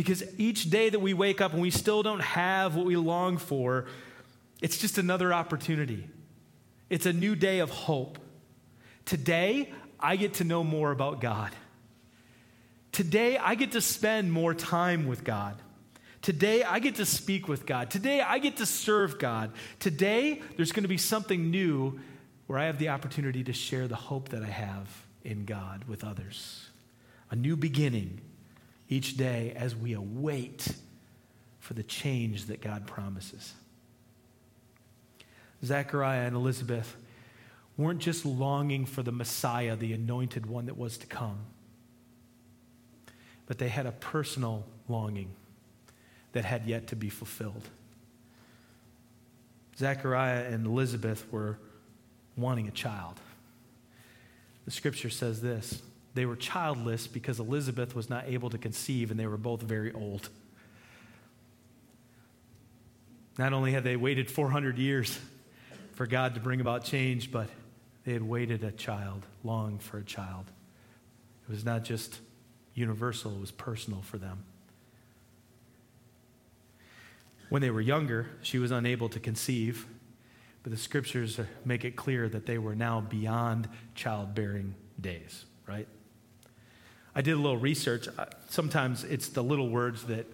[0.00, 3.36] Because each day that we wake up and we still don't have what we long
[3.36, 3.84] for,
[4.62, 6.08] it's just another opportunity.
[6.88, 8.18] It's a new day of hope.
[9.04, 9.70] Today,
[10.00, 11.50] I get to know more about God.
[12.92, 15.56] Today, I get to spend more time with God.
[16.22, 17.90] Today, I get to speak with God.
[17.90, 19.52] Today, I get to serve God.
[19.80, 22.00] Today, there's going to be something new
[22.46, 24.88] where I have the opportunity to share the hope that I have
[25.24, 26.70] in God with others.
[27.30, 28.22] A new beginning
[28.90, 30.74] each day as we await
[31.60, 33.54] for the change that God promises.
[35.64, 36.96] Zechariah and Elizabeth
[37.76, 41.38] weren't just longing for the Messiah, the anointed one that was to come,
[43.46, 45.30] but they had a personal longing
[46.32, 47.68] that had yet to be fulfilled.
[49.78, 51.58] Zechariah and Elizabeth were
[52.36, 53.18] wanting a child.
[54.64, 55.80] The scripture says this
[56.14, 59.92] they were childless because Elizabeth was not able to conceive, and they were both very
[59.92, 60.28] old.
[63.38, 65.18] Not only had they waited 400 years
[65.94, 67.48] for God to bring about change, but
[68.04, 70.46] they had waited a child, longed for a child.
[71.48, 72.18] It was not just
[72.74, 74.44] universal, it was personal for them.
[77.50, 79.86] When they were younger, she was unable to conceive,
[80.62, 85.88] but the scriptures make it clear that they were now beyond childbearing days, right?
[87.14, 88.08] I did a little research.
[88.48, 90.26] Sometimes it's the little words that,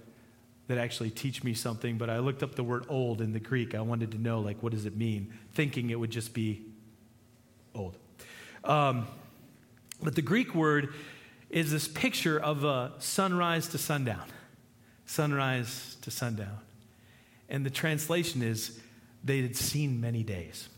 [0.68, 3.74] that actually teach me something, but I looked up the word old in the Greek.
[3.74, 5.32] I wanted to know, like, what does it mean?
[5.54, 6.62] Thinking it would just be
[7.74, 7.96] old.
[8.64, 9.06] Um,
[10.02, 10.92] but the Greek word
[11.48, 14.24] is this picture of a sunrise to sundown.
[15.06, 16.58] Sunrise to sundown.
[17.48, 18.80] And the translation is,
[19.24, 20.68] they had seen many days.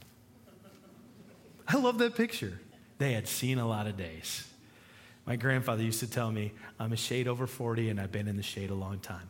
[1.66, 2.60] I love that picture.
[2.98, 4.47] They had seen a lot of days.
[5.28, 8.38] My grandfather used to tell me, I'm a shade over 40 and I've been in
[8.38, 9.28] the shade a long time.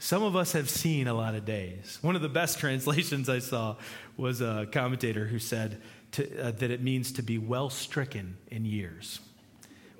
[0.00, 2.00] Some of us have seen a lot of days.
[2.02, 3.76] One of the best translations I saw
[4.16, 5.80] was a commentator who said
[6.12, 9.20] to, uh, that it means to be well stricken in years,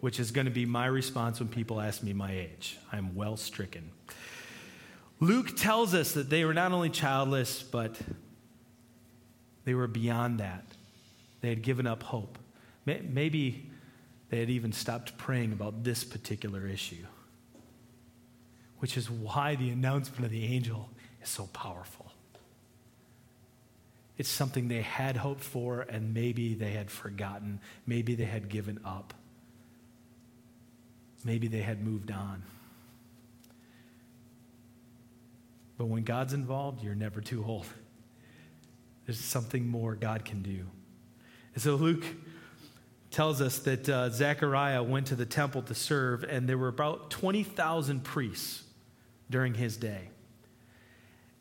[0.01, 2.76] which is going to be my response when people ask me my age.
[2.91, 3.93] I'm well stricken.
[5.20, 8.01] Luke tells us that they were not only childless, but
[9.64, 10.64] they were beyond that.
[11.41, 12.36] They had given up hope.
[13.09, 13.70] Maybe
[14.30, 17.07] they had even stopped praying about this particular issue,
[18.78, 20.91] which is why the announcement of the angel
[21.22, 22.12] is so powerful.
[24.16, 27.61] It's something they had hoped for, and maybe they had forgotten.
[27.86, 29.14] Maybe they had given up.
[31.24, 32.43] Maybe they had moved on.
[35.76, 37.66] But when God's involved, you're never too old.
[39.07, 40.66] There's something more God can do.
[41.55, 42.05] And so Luke
[43.11, 47.11] tells us that uh, Zechariah went to the temple to serve, and there were about
[47.11, 48.64] 20,000 priests
[49.30, 50.09] during his day.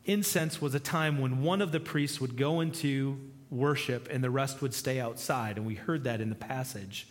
[0.06, 4.30] Incense was a time when one of the priests would go into worship and the
[4.30, 5.58] rest would stay outside.
[5.58, 7.08] And we heard that in the passage,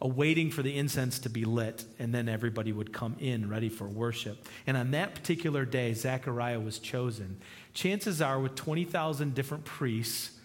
[0.00, 3.84] awaiting for the incense to be lit, and then everybody would come in ready for
[3.86, 4.46] worship.
[4.66, 7.38] And on that particular day, Zechariah was chosen.
[7.74, 10.37] Chances are, with 20,000 different priests,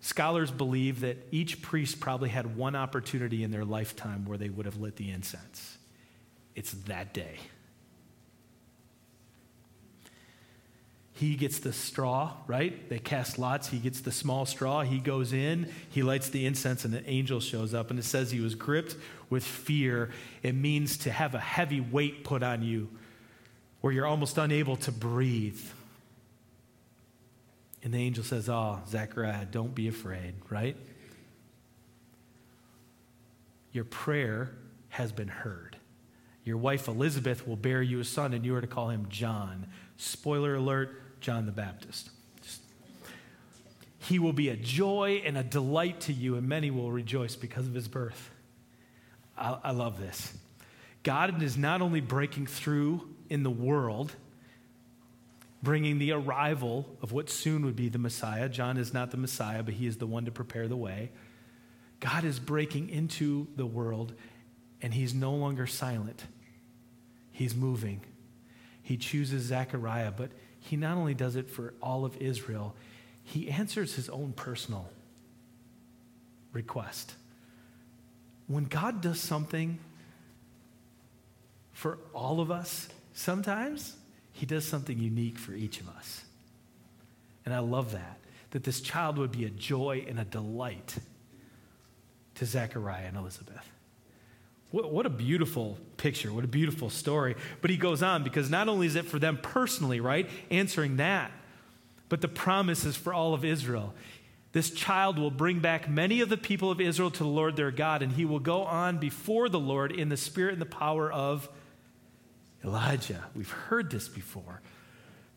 [0.00, 4.64] Scholars believe that each priest probably had one opportunity in their lifetime where they would
[4.64, 5.76] have lit the incense.
[6.54, 7.36] It's that day.
[11.12, 12.88] He gets the straw, right?
[12.88, 13.68] They cast lots.
[13.68, 14.80] He gets the small straw.
[14.80, 17.90] He goes in, he lights the incense, and an angel shows up.
[17.90, 18.96] And it says he was gripped
[19.28, 20.12] with fear.
[20.42, 22.88] It means to have a heavy weight put on you
[23.82, 25.60] where you're almost unable to breathe.
[27.82, 30.76] And the angel says, Oh, Zechariah, don't be afraid, right?
[33.72, 34.50] Your prayer
[34.90, 35.76] has been heard.
[36.44, 39.68] Your wife Elizabeth will bear you a son, and you are to call him John.
[39.96, 42.10] Spoiler alert John the Baptist.
[43.98, 47.66] He will be a joy and a delight to you, and many will rejoice because
[47.66, 48.30] of his birth.
[49.36, 50.34] I, I love this.
[51.02, 54.14] God is not only breaking through in the world,
[55.62, 58.48] bringing the arrival of what soon would be the Messiah.
[58.48, 61.10] John is not the Messiah, but he is the one to prepare the way.
[62.00, 64.14] God is breaking into the world,
[64.80, 66.24] and he's no longer silent.
[67.30, 68.00] He's moving.
[68.82, 70.30] He chooses Zechariah, but
[70.60, 72.74] he not only does it for all of Israel,
[73.22, 74.88] he answers his own personal
[76.52, 77.14] request.
[78.46, 79.78] When God does something
[81.72, 83.94] for all of us, sometimes
[84.40, 86.24] he does something unique for each of us.
[87.44, 88.16] And I love that,
[88.52, 90.96] that this child would be a joy and a delight
[92.36, 93.70] to Zechariah and Elizabeth.
[94.70, 96.32] What, what a beautiful picture.
[96.32, 97.36] What a beautiful story.
[97.60, 100.26] But he goes on because not only is it for them personally, right?
[100.50, 101.32] Answering that,
[102.08, 103.92] but the promise is for all of Israel.
[104.52, 107.70] This child will bring back many of the people of Israel to the Lord their
[107.70, 111.12] God, and he will go on before the Lord in the spirit and the power
[111.12, 111.46] of
[112.64, 113.24] Elijah.
[113.34, 114.60] We've heard this before.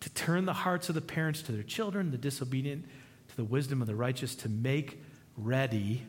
[0.01, 2.86] To turn the hearts of the parents to their children, the disobedient
[3.30, 5.01] to the wisdom of the righteous, to make
[5.38, 6.03] ready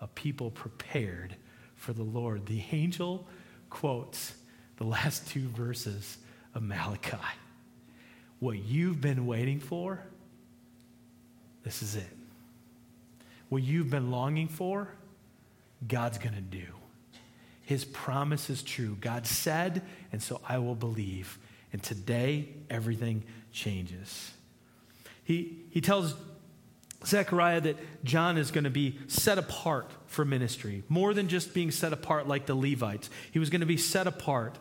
[0.00, 1.36] a people prepared
[1.76, 2.46] for the Lord.
[2.46, 3.26] The angel
[3.70, 4.34] quotes
[4.76, 6.18] the last two verses
[6.54, 7.16] of Malachi.
[8.40, 10.02] What you've been waiting for,
[11.62, 12.16] this is it.
[13.48, 14.88] What you've been longing for,
[15.86, 16.66] God's going to do.
[17.66, 18.96] His promise is true.
[19.00, 21.36] God said, and so I will believe.
[21.72, 24.30] And today, everything changes.
[25.24, 26.14] He, he tells
[27.04, 31.72] Zechariah that John is going to be set apart for ministry, more than just being
[31.72, 33.10] set apart like the Levites.
[33.32, 34.58] He was going to be set apart.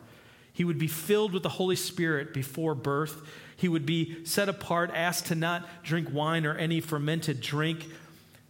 [0.51, 3.22] He would be filled with the Holy Spirit before birth.
[3.56, 7.86] He would be set apart, asked to not drink wine or any fermented drink,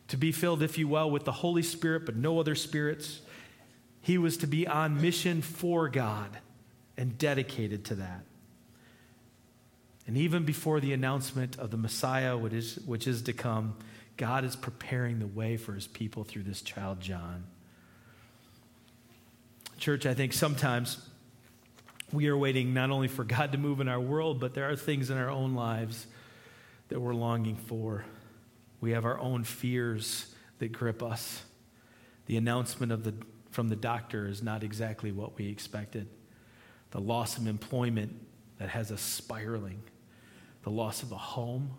[0.08, 3.20] to be filled, if you will, with the Holy Spirit, but no other spirits.
[4.06, 6.38] He was to be on mission for God
[6.96, 8.22] and dedicated to that.
[10.06, 13.76] And even before the announcement of the Messiah, which is, which is to come,
[14.16, 17.46] God is preparing the way for his people through this child, John.
[19.80, 21.10] Church, I think sometimes
[22.12, 24.76] we are waiting not only for God to move in our world, but there are
[24.76, 26.06] things in our own lives
[26.90, 28.06] that we're longing for.
[28.82, 31.42] We have our own fears that grip us.
[32.28, 33.16] The announcement of the,
[33.56, 36.10] from the doctor is not exactly what we expected.
[36.92, 38.14] The loss of employment
[38.60, 39.82] that has us spiraling,
[40.64, 41.72] the loss of a home,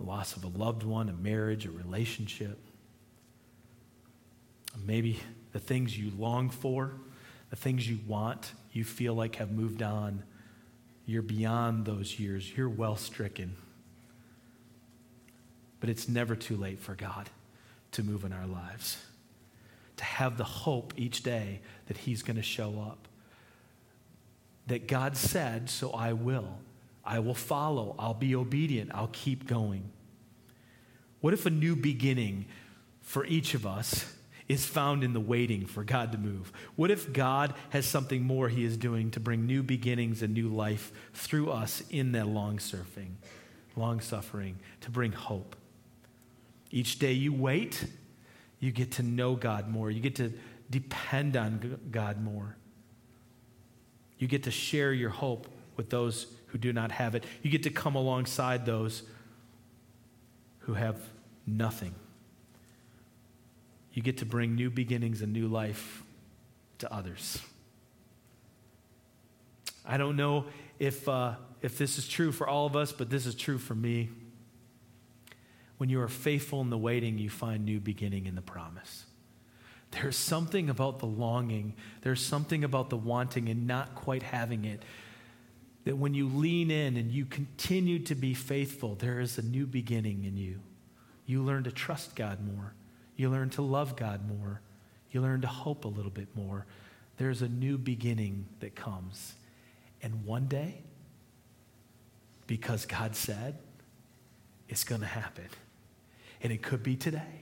[0.00, 2.58] the loss of a loved one, a marriage, a relationship.
[4.84, 5.20] Maybe
[5.52, 6.94] the things you long for,
[7.50, 10.24] the things you want, you feel like have moved on.
[11.06, 12.52] You're beyond those years.
[12.56, 13.54] You're well stricken.
[15.78, 17.30] But it's never too late for God
[17.92, 18.98] to move in our lives,
[19.96, 23.08] to have the hope each day that He's going to show up.
[24.66, 26.58] That God said, so I will.
[27.04, 27.94] I will follow.
[27.98, 28.90] I'll be obedient.
[28.94, 29.90] I'll keep going.
[31.20, 32.46] What if a new beginning
[33.02, 34.14] for each of us
[34.48, 36.52] is found in the waiting for God to move?
[36.76, 40.48] What if God has something more He is doing to bring new beginnings and new
[40.48, 43.14] life through us in that long surfing,
[43.76, 45.56] long suffering, to bring hope?
[46.70, 47.86] Each day you wait,
[48.64, 49.90] you get to know God more.
[49.90, 50.32] You get to
[50.70, 52.56] depend on God more.
[54.18, 57.24] You get to share your hope with those who do not have it.
[57.42, 59.02] You get to come alongside those
[60.60, 60.96] who have
[61.46, 61.94] nothing.
[63.92, 66.02] You get to bring new beginnings and new life
[66.78, 67.42] to others.
[69.84, 70.46] I don't know
[70.78, 73.74] if, uh, if this is true for all of us, but this is true for
[73.74, 74.08] me.
[75.78, 79.06] When you are faithful in the waiting, you find new beginning in the promise.
[79.90, 84.82] There's something about the longing, there's something about the wanting and not quite having it.
[85.84, 89.66] That when you lean in and you continue to be faithful, there is a new
[89.66, 90.60] beginning in you.
[91.26, 92.72] You learn to trust God more.
[93.16, 94.60] You learn to love God more.
[95.10, 96.66] You learn to hope a little bit more.
[97.18, 99.34] There's a new beginning that comes.
[100.02, 100.82] And one day,
[102.46, 103.58] because God said
[104.68, 105.46] it's going to happen.
[106.44, 107.40] And it could be today.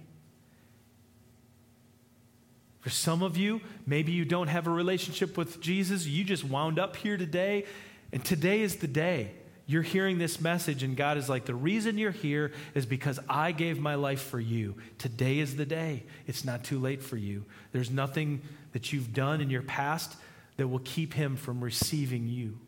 [2.80, 6.07] For some of you, maybe you don't have a relationship with Jesus.
[6.07, 7.64] You just wound up here today,
[8.12, 9.32] and today is the day.
[9.66, 13.53] You're hearing this message, and God is like, The reason you're here is because I
[13.53, 14.76] gave my life for you.
[14.98, 16.05] Today is the day.
[16.26, 17.44] It's not too late for you.
[17.70, 18.42] There's nothing
[18.72, 20.16] that you've done in your past
[20.57, 22.59] that will keep Him from receiving you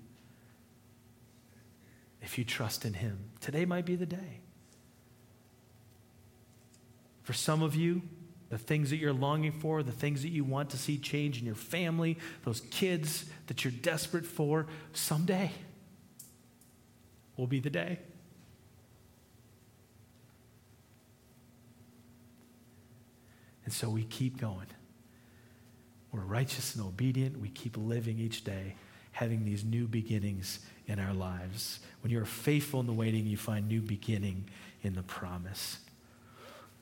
[2.22, 3.18] if you trust in Him.
[3.40, 4.43] Today might be the day.
[7.24, 8.02] For some of you,
[8.50, 11.46] the things that you're longing for, the things that you want to see change in
[11.46, 15.50] your family, those kids that you're desperate for, someday
[17.36, 17.98] will be the day.
[23.64, 24.66] And so we keep going.
[26.12, 27.40] We're righteous and obedient.
[27.40, 28.76] We keep living each day,
[29.12, 31.80] having these new beginnings in our lives.
[32.02, 34.48] When you're faithful in the waiting, you find new beginning
[34.82, 35.78] in the promise.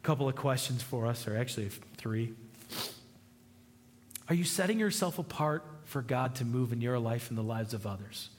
[0.03, 2.35] Couple of questions for us, or actually three.
[4.29, 7.75] Are you setting yourself apart for God to move in your life and the lives
[7.75, 8.31] of others?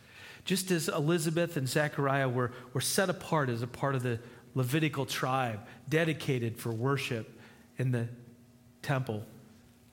[0.46, 4.20] Just as Elizabeth and Zechariah were, were set apart as a part of the
[4.56, 7.40] Levitical tribe, dedicated for worship
[7.78, 8.08] in the
[8.82, 9.26] temple,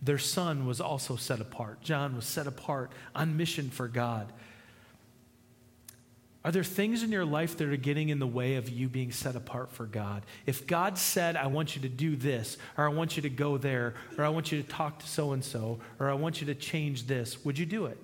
[0.02, 1.80] their son was also set apart.
[1.82, 4.32] John was set apart on mission for God.
[6.43, 9.12] Are there things in your life that are getting in the way of you being
[9.12, 10.22] set apart for God?
[10.47, 13.59] If God said, I want you to do this, or I want you to go
[13.59, 16.47] there, or I want you to talk to so and so, or I want you
[16.47, 17.99] to change this, would you do it?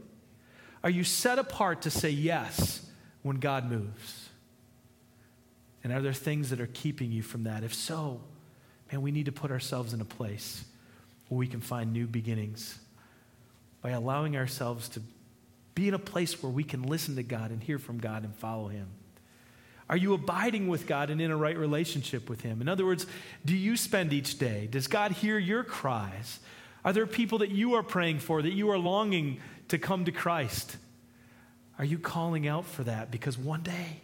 [0.84, 2.87] Are you set apart to say yes
[3.22, 4.28] when God moves?
[5.82, 7.64] And are there things that are keeping you from that?
[7.64, 8.20] If so,
[8.93, 10.64] man, we need to put ourselves in a place
[11.28, 12.78] where we can find new beginnings
[13.80, 15.01] by allowing ourselves to
[15.76, 18.34] be in a place where we can listen to God and hear from God and
[18.34, 18.88] follow Him.
[19.88, 22.60] Are you abiding with God and in a right relationship with Him?
[22.60, 23.06] In other words,
[23.44, 24.66] do you spend each day?
[24.68, 26.40] Does God hear your cries?
[26.82, 30.12] Are there people that you are praying for, that you are longing to come to
[30.12, 30.78] Christ?
[31.78, 33.10] Are you calling out for that?
[33.10, 34.00] Because one day,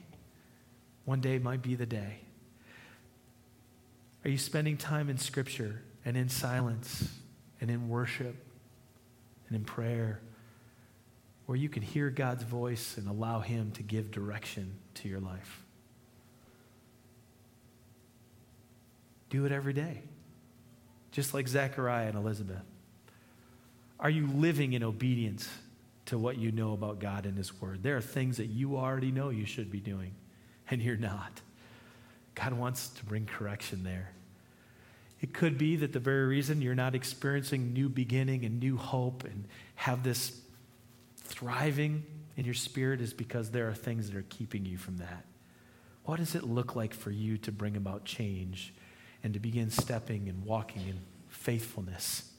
[1.07, 2.19] one day might be the day.
[4.27, 7.09] Are you spending time in Scripture and in silence
[7.63, 8.37] and in worship
[9.49, 10.21] and in prayer
[11.53, 15.63] where you can hear God's voice and allow Him to give direction to your life?
[19.29, 20.01] Do it every day,
[21.11, 22.63] just like Zechariah and Elizabeth.
[24.01, 25.47] Are you living in obedience
[26.07, 27.83] to what you know about God and His Word?
[27.83, 30.15] There are things that you already know you should be doing,
[30.71, 31.43] and you're not.
[32.35, 34.13] God wants to bring correction there.
[35.21, 39.25] It could be that the very reason you're not experiencing new beginning and new hope
[39.25, 39.45] and
[39.75, 40.41] have this
[41.25, 42.05] thriving
[42.37, 45.25] in your spirit is because there are things that are keeping you from that.
[46.05, 48.75] What does it look like for you to bring about change
[49.23, 52.31] and to begin stepping and walking in faithfulness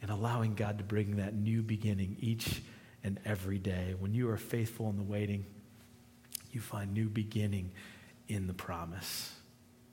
[0.00, 2.62] and allowing God to bring that new beginning each
[3.04, 3.94] and every day?
[3.98, 5.44] When you are faithful in the waiting,
[6.52, 7.72] you find new beginning
[8.28, 9.34] in the promise.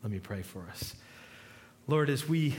[0.02, 0.96] Let me pray for us.
[1.88, 2.56] Lord, as we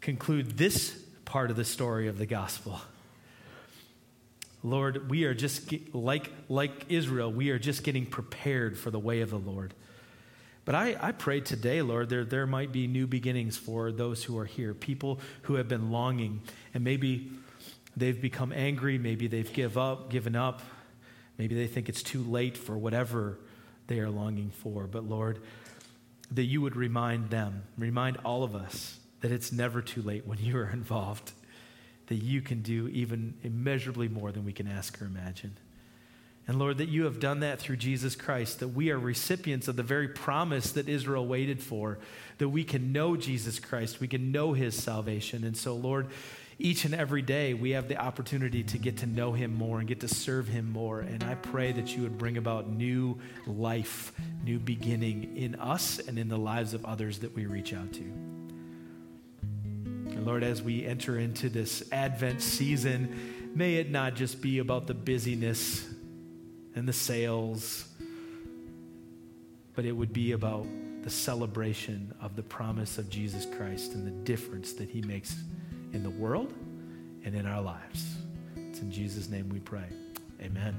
[0.00, 0.90] conclude this
[1.24, 2.80] part of the story of the gospel,
[4.62, 8.98] Lord, we are just get, like, like Israel, we are just getting prepared for the
[8.98, 9.74] way of the Lord.
[10.64, 14.36] But I, I pray today, Lord, there, there might be new beginnings for those who
[14.38, 16.42] are here, people who have been longing,
[16.74, 17.30] and maybe
[17.96, 20.60] they've become angry, maybe they've give up, given up,
[21.38, 23.38] maybe they think it's too late for whatever
[23.86, 24.86] they are longing for.
[24.86, 25.40] But Lord,
[26.32, 30.38] that you would remind them, remind all of us that it's never too late when
[30.38, 31.32] you are involved
[32.08, 35.56] that you can do even immeasurably more than we can ask or imagine.
[36.46, 39.76] And Lord, that you have done that through Jesus Christ, that we are recipients of
[39.76, 41.98] the very promise that Israel waited for,
[42.38, 45.44] that we can know Jesus Christ, we can know his salvation.
[45.44, 46.08] And so, Lord,
[46.58, 49.86] each and every day we have the opportunity to get to know him more and
[49.86, 51.00] get to serve him more.
[51.00, 56.18] And I pray that you would bring about new life, new beginning in us and
[56.18, 58.47] in the lives of others that we reach out to.
[60.18, 64.88] And Lord, as we enter into this Advent season, may it not just be about
[64.88, 65.88] the busyness
[66.74, 67.86] and the sales,
[69.76, 70.66] but it would be about
[71.04, 75.36] the celebration of the promise of Jesus Christ and the difference that he makes
[75.92, 76.52] in the world
[77.24, 78.16] and in our lives.
[78.56, 79.86] It's in Jesus' name we pray.
[80.42, 80.74] Amen.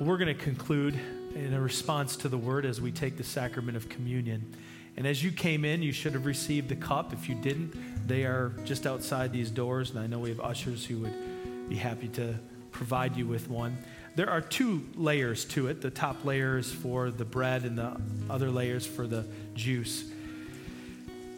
[0.00, 0.98] Well, we're going to conclude
[1.34, 4.54] in a response to the word as we take the sacrament of communion.
[4.98, 7.12] And as you came in, you should have received a cup.
[7.12, 9.90] If you didn't, they are just outside these doors.
[9.90, 12.34] And I know we have ushers who would be happy to
[12.72, 13.78] provide you with one.
[14.16, 15.80] there are two layers to it.
[15.80, 17.96] The top layer is for the bread, and the
[18.28, 19.24] other layers for the
[19.54, 20.04] juice.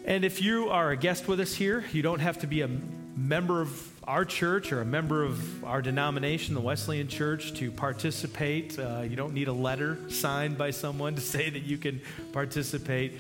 [0.07, 2.71] And if you are a guest with us here, you don't have to be a
[3.15, 8.79] member of our church or a member of our denomination, the Wesleyan Church, to participate.
[8.79, 12.01] Uh, you don't need a letter signed by someone to say that you can
[12.33, 13.13] participate.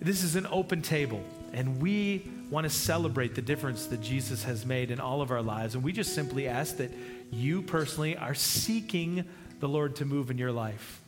[0.00, 1.22] This is an open table,
[1.52, 5.42] and we want to celebrate the difference that Jesus has made in all of our
[5.42, 5.74] lives.
[5.74, 6.90] And we just simply ask that
[7.30, 9.24] you personally are seeking
[9.60, 11.00] the Lord to move in your life,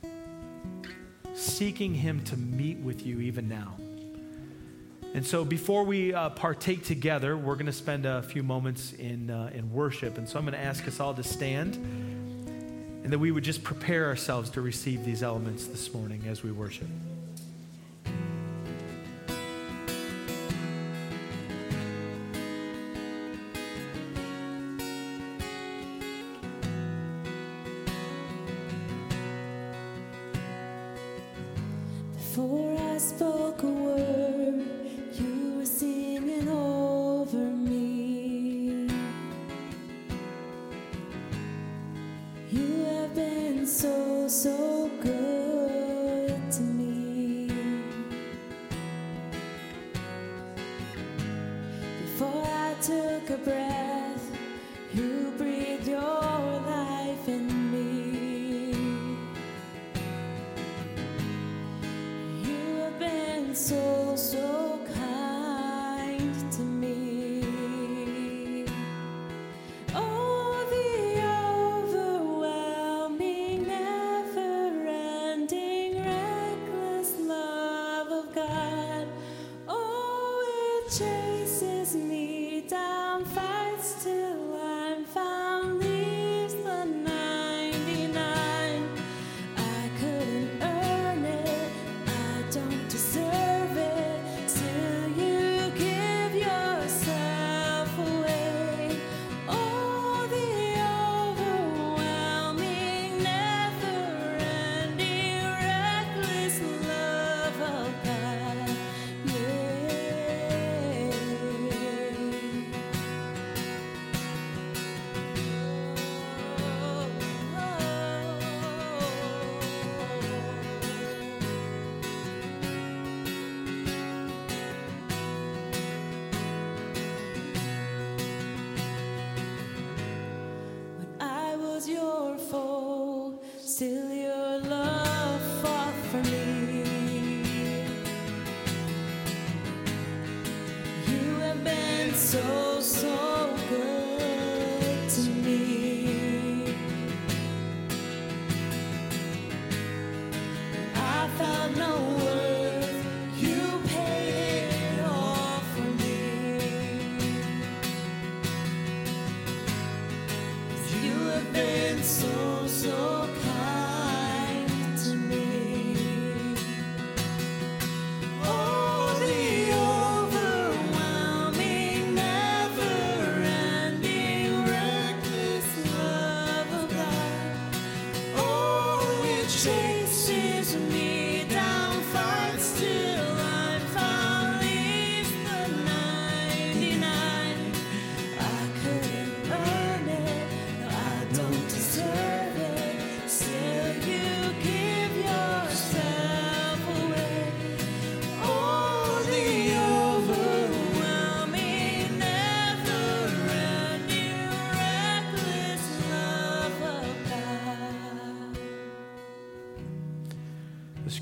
[1.34, 3.76] seeking Him to meet with you even now.
[5.14, 9.30] And so, before we uh, partake together, we're going to spend a few moments in,
[9.30, 10.18] uh, in worship.
[10.18, 13.62] And so, I'm going to ask us all to stand and that we would just
[13.62, 16.88] prepare ourselves to receive these elements this morning as we worship.
[32.36, 34.75] Before I spoke a word,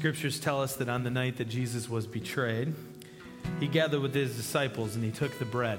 [0.05, 2.74] scriptures tell us that on the night that Jesus was betrayed,
[3.59, 5.78] he gathered with his disciples and he took the bread,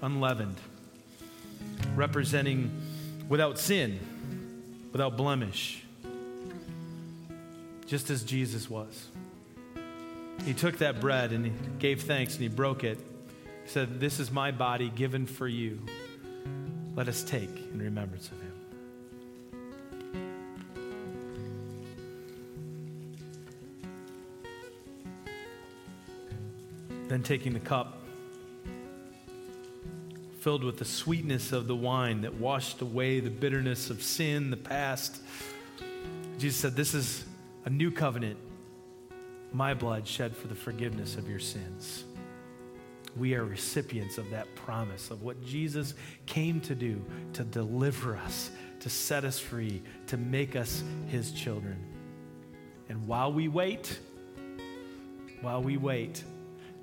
[0.00, 0.54] unleavened,
[1.96, 2.70] representing
[3.28, 3.98] without sin,
[4.92, 5.82] without blemish,
[7.88, 9.08] just as Jesus was.
[10.44, 12.96] He took that bread and he gave thanks and he broke it.
[13.64, 15.80] He said, This is my body given for you.
[16.94, 18.47] Let us take in remembrance of him.
[27.08, 27.98] Then taking the cup,
[30.40, 34.56] filled with the sweetness of the wine that washed away the bitterness of sin, the
[34.56, 35.22] past,
[36.38, 37.24] Jesus said, This is
[37.64, 38.38] a new covenant,
[39.52, 42.04] my blood shed for the forgiveness of your sins.
[43.16, 45.94] We are recipients of that promise of what Jesus
[46.26, 48.50] came to do to deliver us,
[48.80, 51.76] to set us free, to make us his children.
[52.88, 53.98] And while we wait,
[55.40, 56.22] while we wait,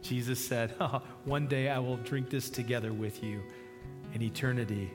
[0.06, 3.42] Jesus said, oh, One day I will drink this together with you
[4.14, 4.92] in eternity.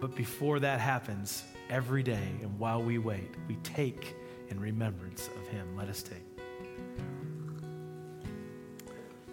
[0.00, 4.14] But before that happens, every day and while we wait, we take
[4.48, 5.76] in remembrance of him.
[5.76, 6.22] Let us take.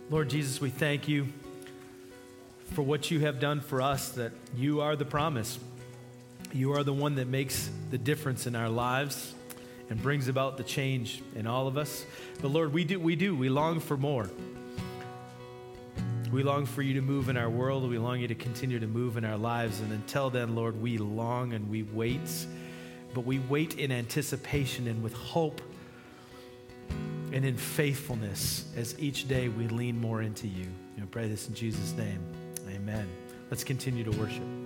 [0.09, 1.27] Lord Jesus, we thank you
[2.73, 5.59] for what you have done for us, that you are the promise.
[6.53, 9.35] You are the one that makes the difference in our lives
[9.89, 12.05] and brings about the change in all of us.
[12.41, 14.29] But Lord, we do, we do, we long for more.
[16.31, 17.89] We long for you to move in our world.
[17.89, 19.79] We long you to continue to move in our lives.
[19.79, 22.19] And until then, Lord, we long and we wait.
[23.13, 25.61] But we wait in anticipation and with hope
[27.31, 30.67] and in faithfulness as each day we lean more into you.
[31.01, 32.19] I pray this in Jesus' name.
[32.69, 33.07] Amen.
[33.49, 34.56] Let's continue to worship.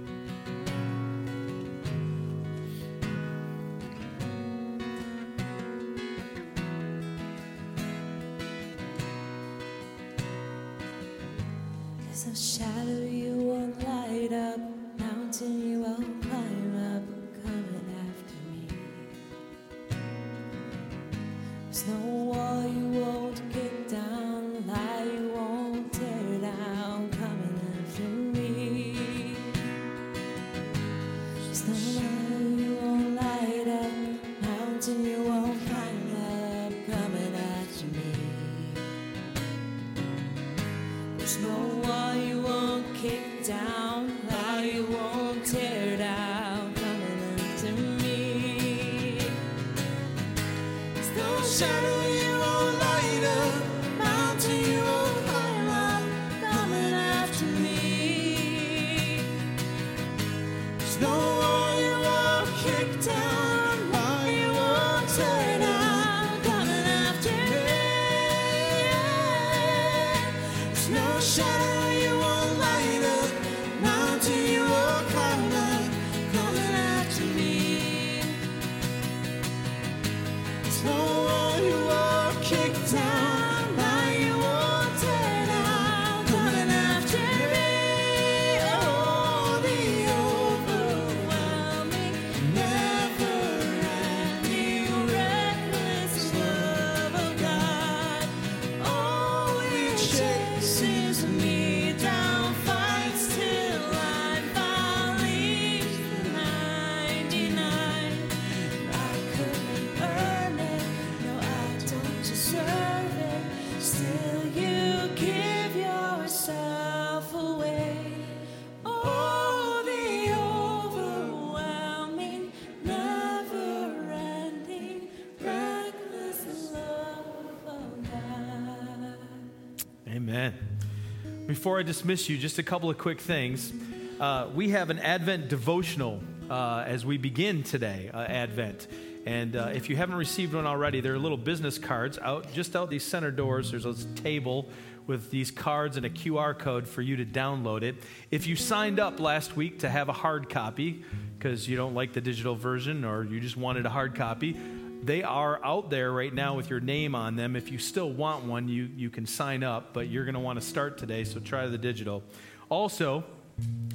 [131.62, 133.72] Before I dismiss you, just a couple of quick things.
[134.20, 136.20] Uh, we have an Advent devotional
[136.50, 138.88] uh, as we begin today, uh, Advent.
[139.28, 142.76] And uh, if you haven't received one already, there are little business cards out just
[142.76, 143.70] out these center doors.
[143.70, 144.70] There's a table
[145.06, 147.94] with these cards and a QR code for you to download it.
[148.32, 151.06] If you signed up last week to have a hard copy
[151.38, 154.58] because you don't like the digital version or you just wanted a hard copy,
[155.04, 157.56] they are out there right now with your name on them.
[157.56, 160.60] If you still want one, you, you can sign up, but you're going to want
[160.62, 162.24] to start today, so try the digital.
[162.70, 163.24] Also,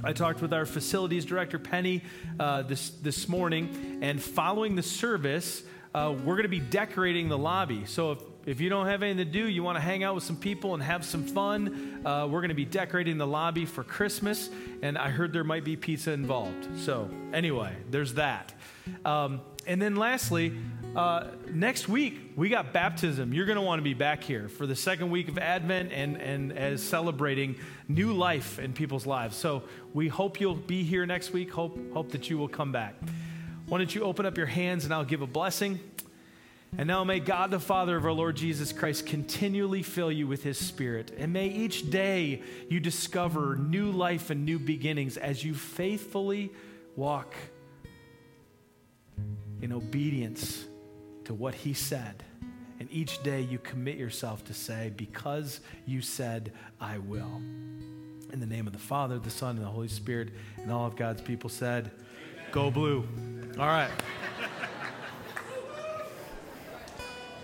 [0.03, 2.03] I talked with our facilities director, Penny,
[2.39, 5.63] uh, this, this morning, and following the service,
[5.95, 7.85] uh, we're going to be decorating the lobby.
[7.87, 10.25] So if, if you don't have anything to do, you want to hang out with
[10.25, 13.83] some people and have some fun, uh, we're going to be decorating the lobby for
[13.83, 14.51] Christmas,
[14.83, 16.67] and I heard there might be pizza involved.
[16.79, 18.53] So, anyway, there's that.
[19.05, 20.53] Um, and then lastly,
[20.97, 23.35] uh, next week, we got baptism.
[23.35, 26.17] You're going to want to be back here for the second week of Advent and,
[26.17, 27.57] and as celebrating
[27.87, 29.37] new life in people's lives.
[29.37, 31.53] So we hope you'll be here next week.
[31.53, 32.95] Hope, hope that you will come back.
[33.67, 35.81] Why don't you open up your hands and I'll give a blessing.
[36.79, 40.43] And now may God the Father of our Lord Jesus Christ continually fill you with
[40.43, 41.13] his Spirit.
[41.19, 46.53] And may each day you discover new life and new beginnings as you faithfully
[46.97, 47.35] walk
[49.61, 50.65] in obedience
[51.27, 52.25] to what He said.
[52.79, 57.41] And each day you commit yourself to say, Because you said, I will.
[58.33, 60.97] In the name of the Father, the Son, and the Holy Spirit, and all of
[60.97, 62.47] God's people said, Amen.
[62.53, 63.07] Go blue.
[63.59, 63.91] All right.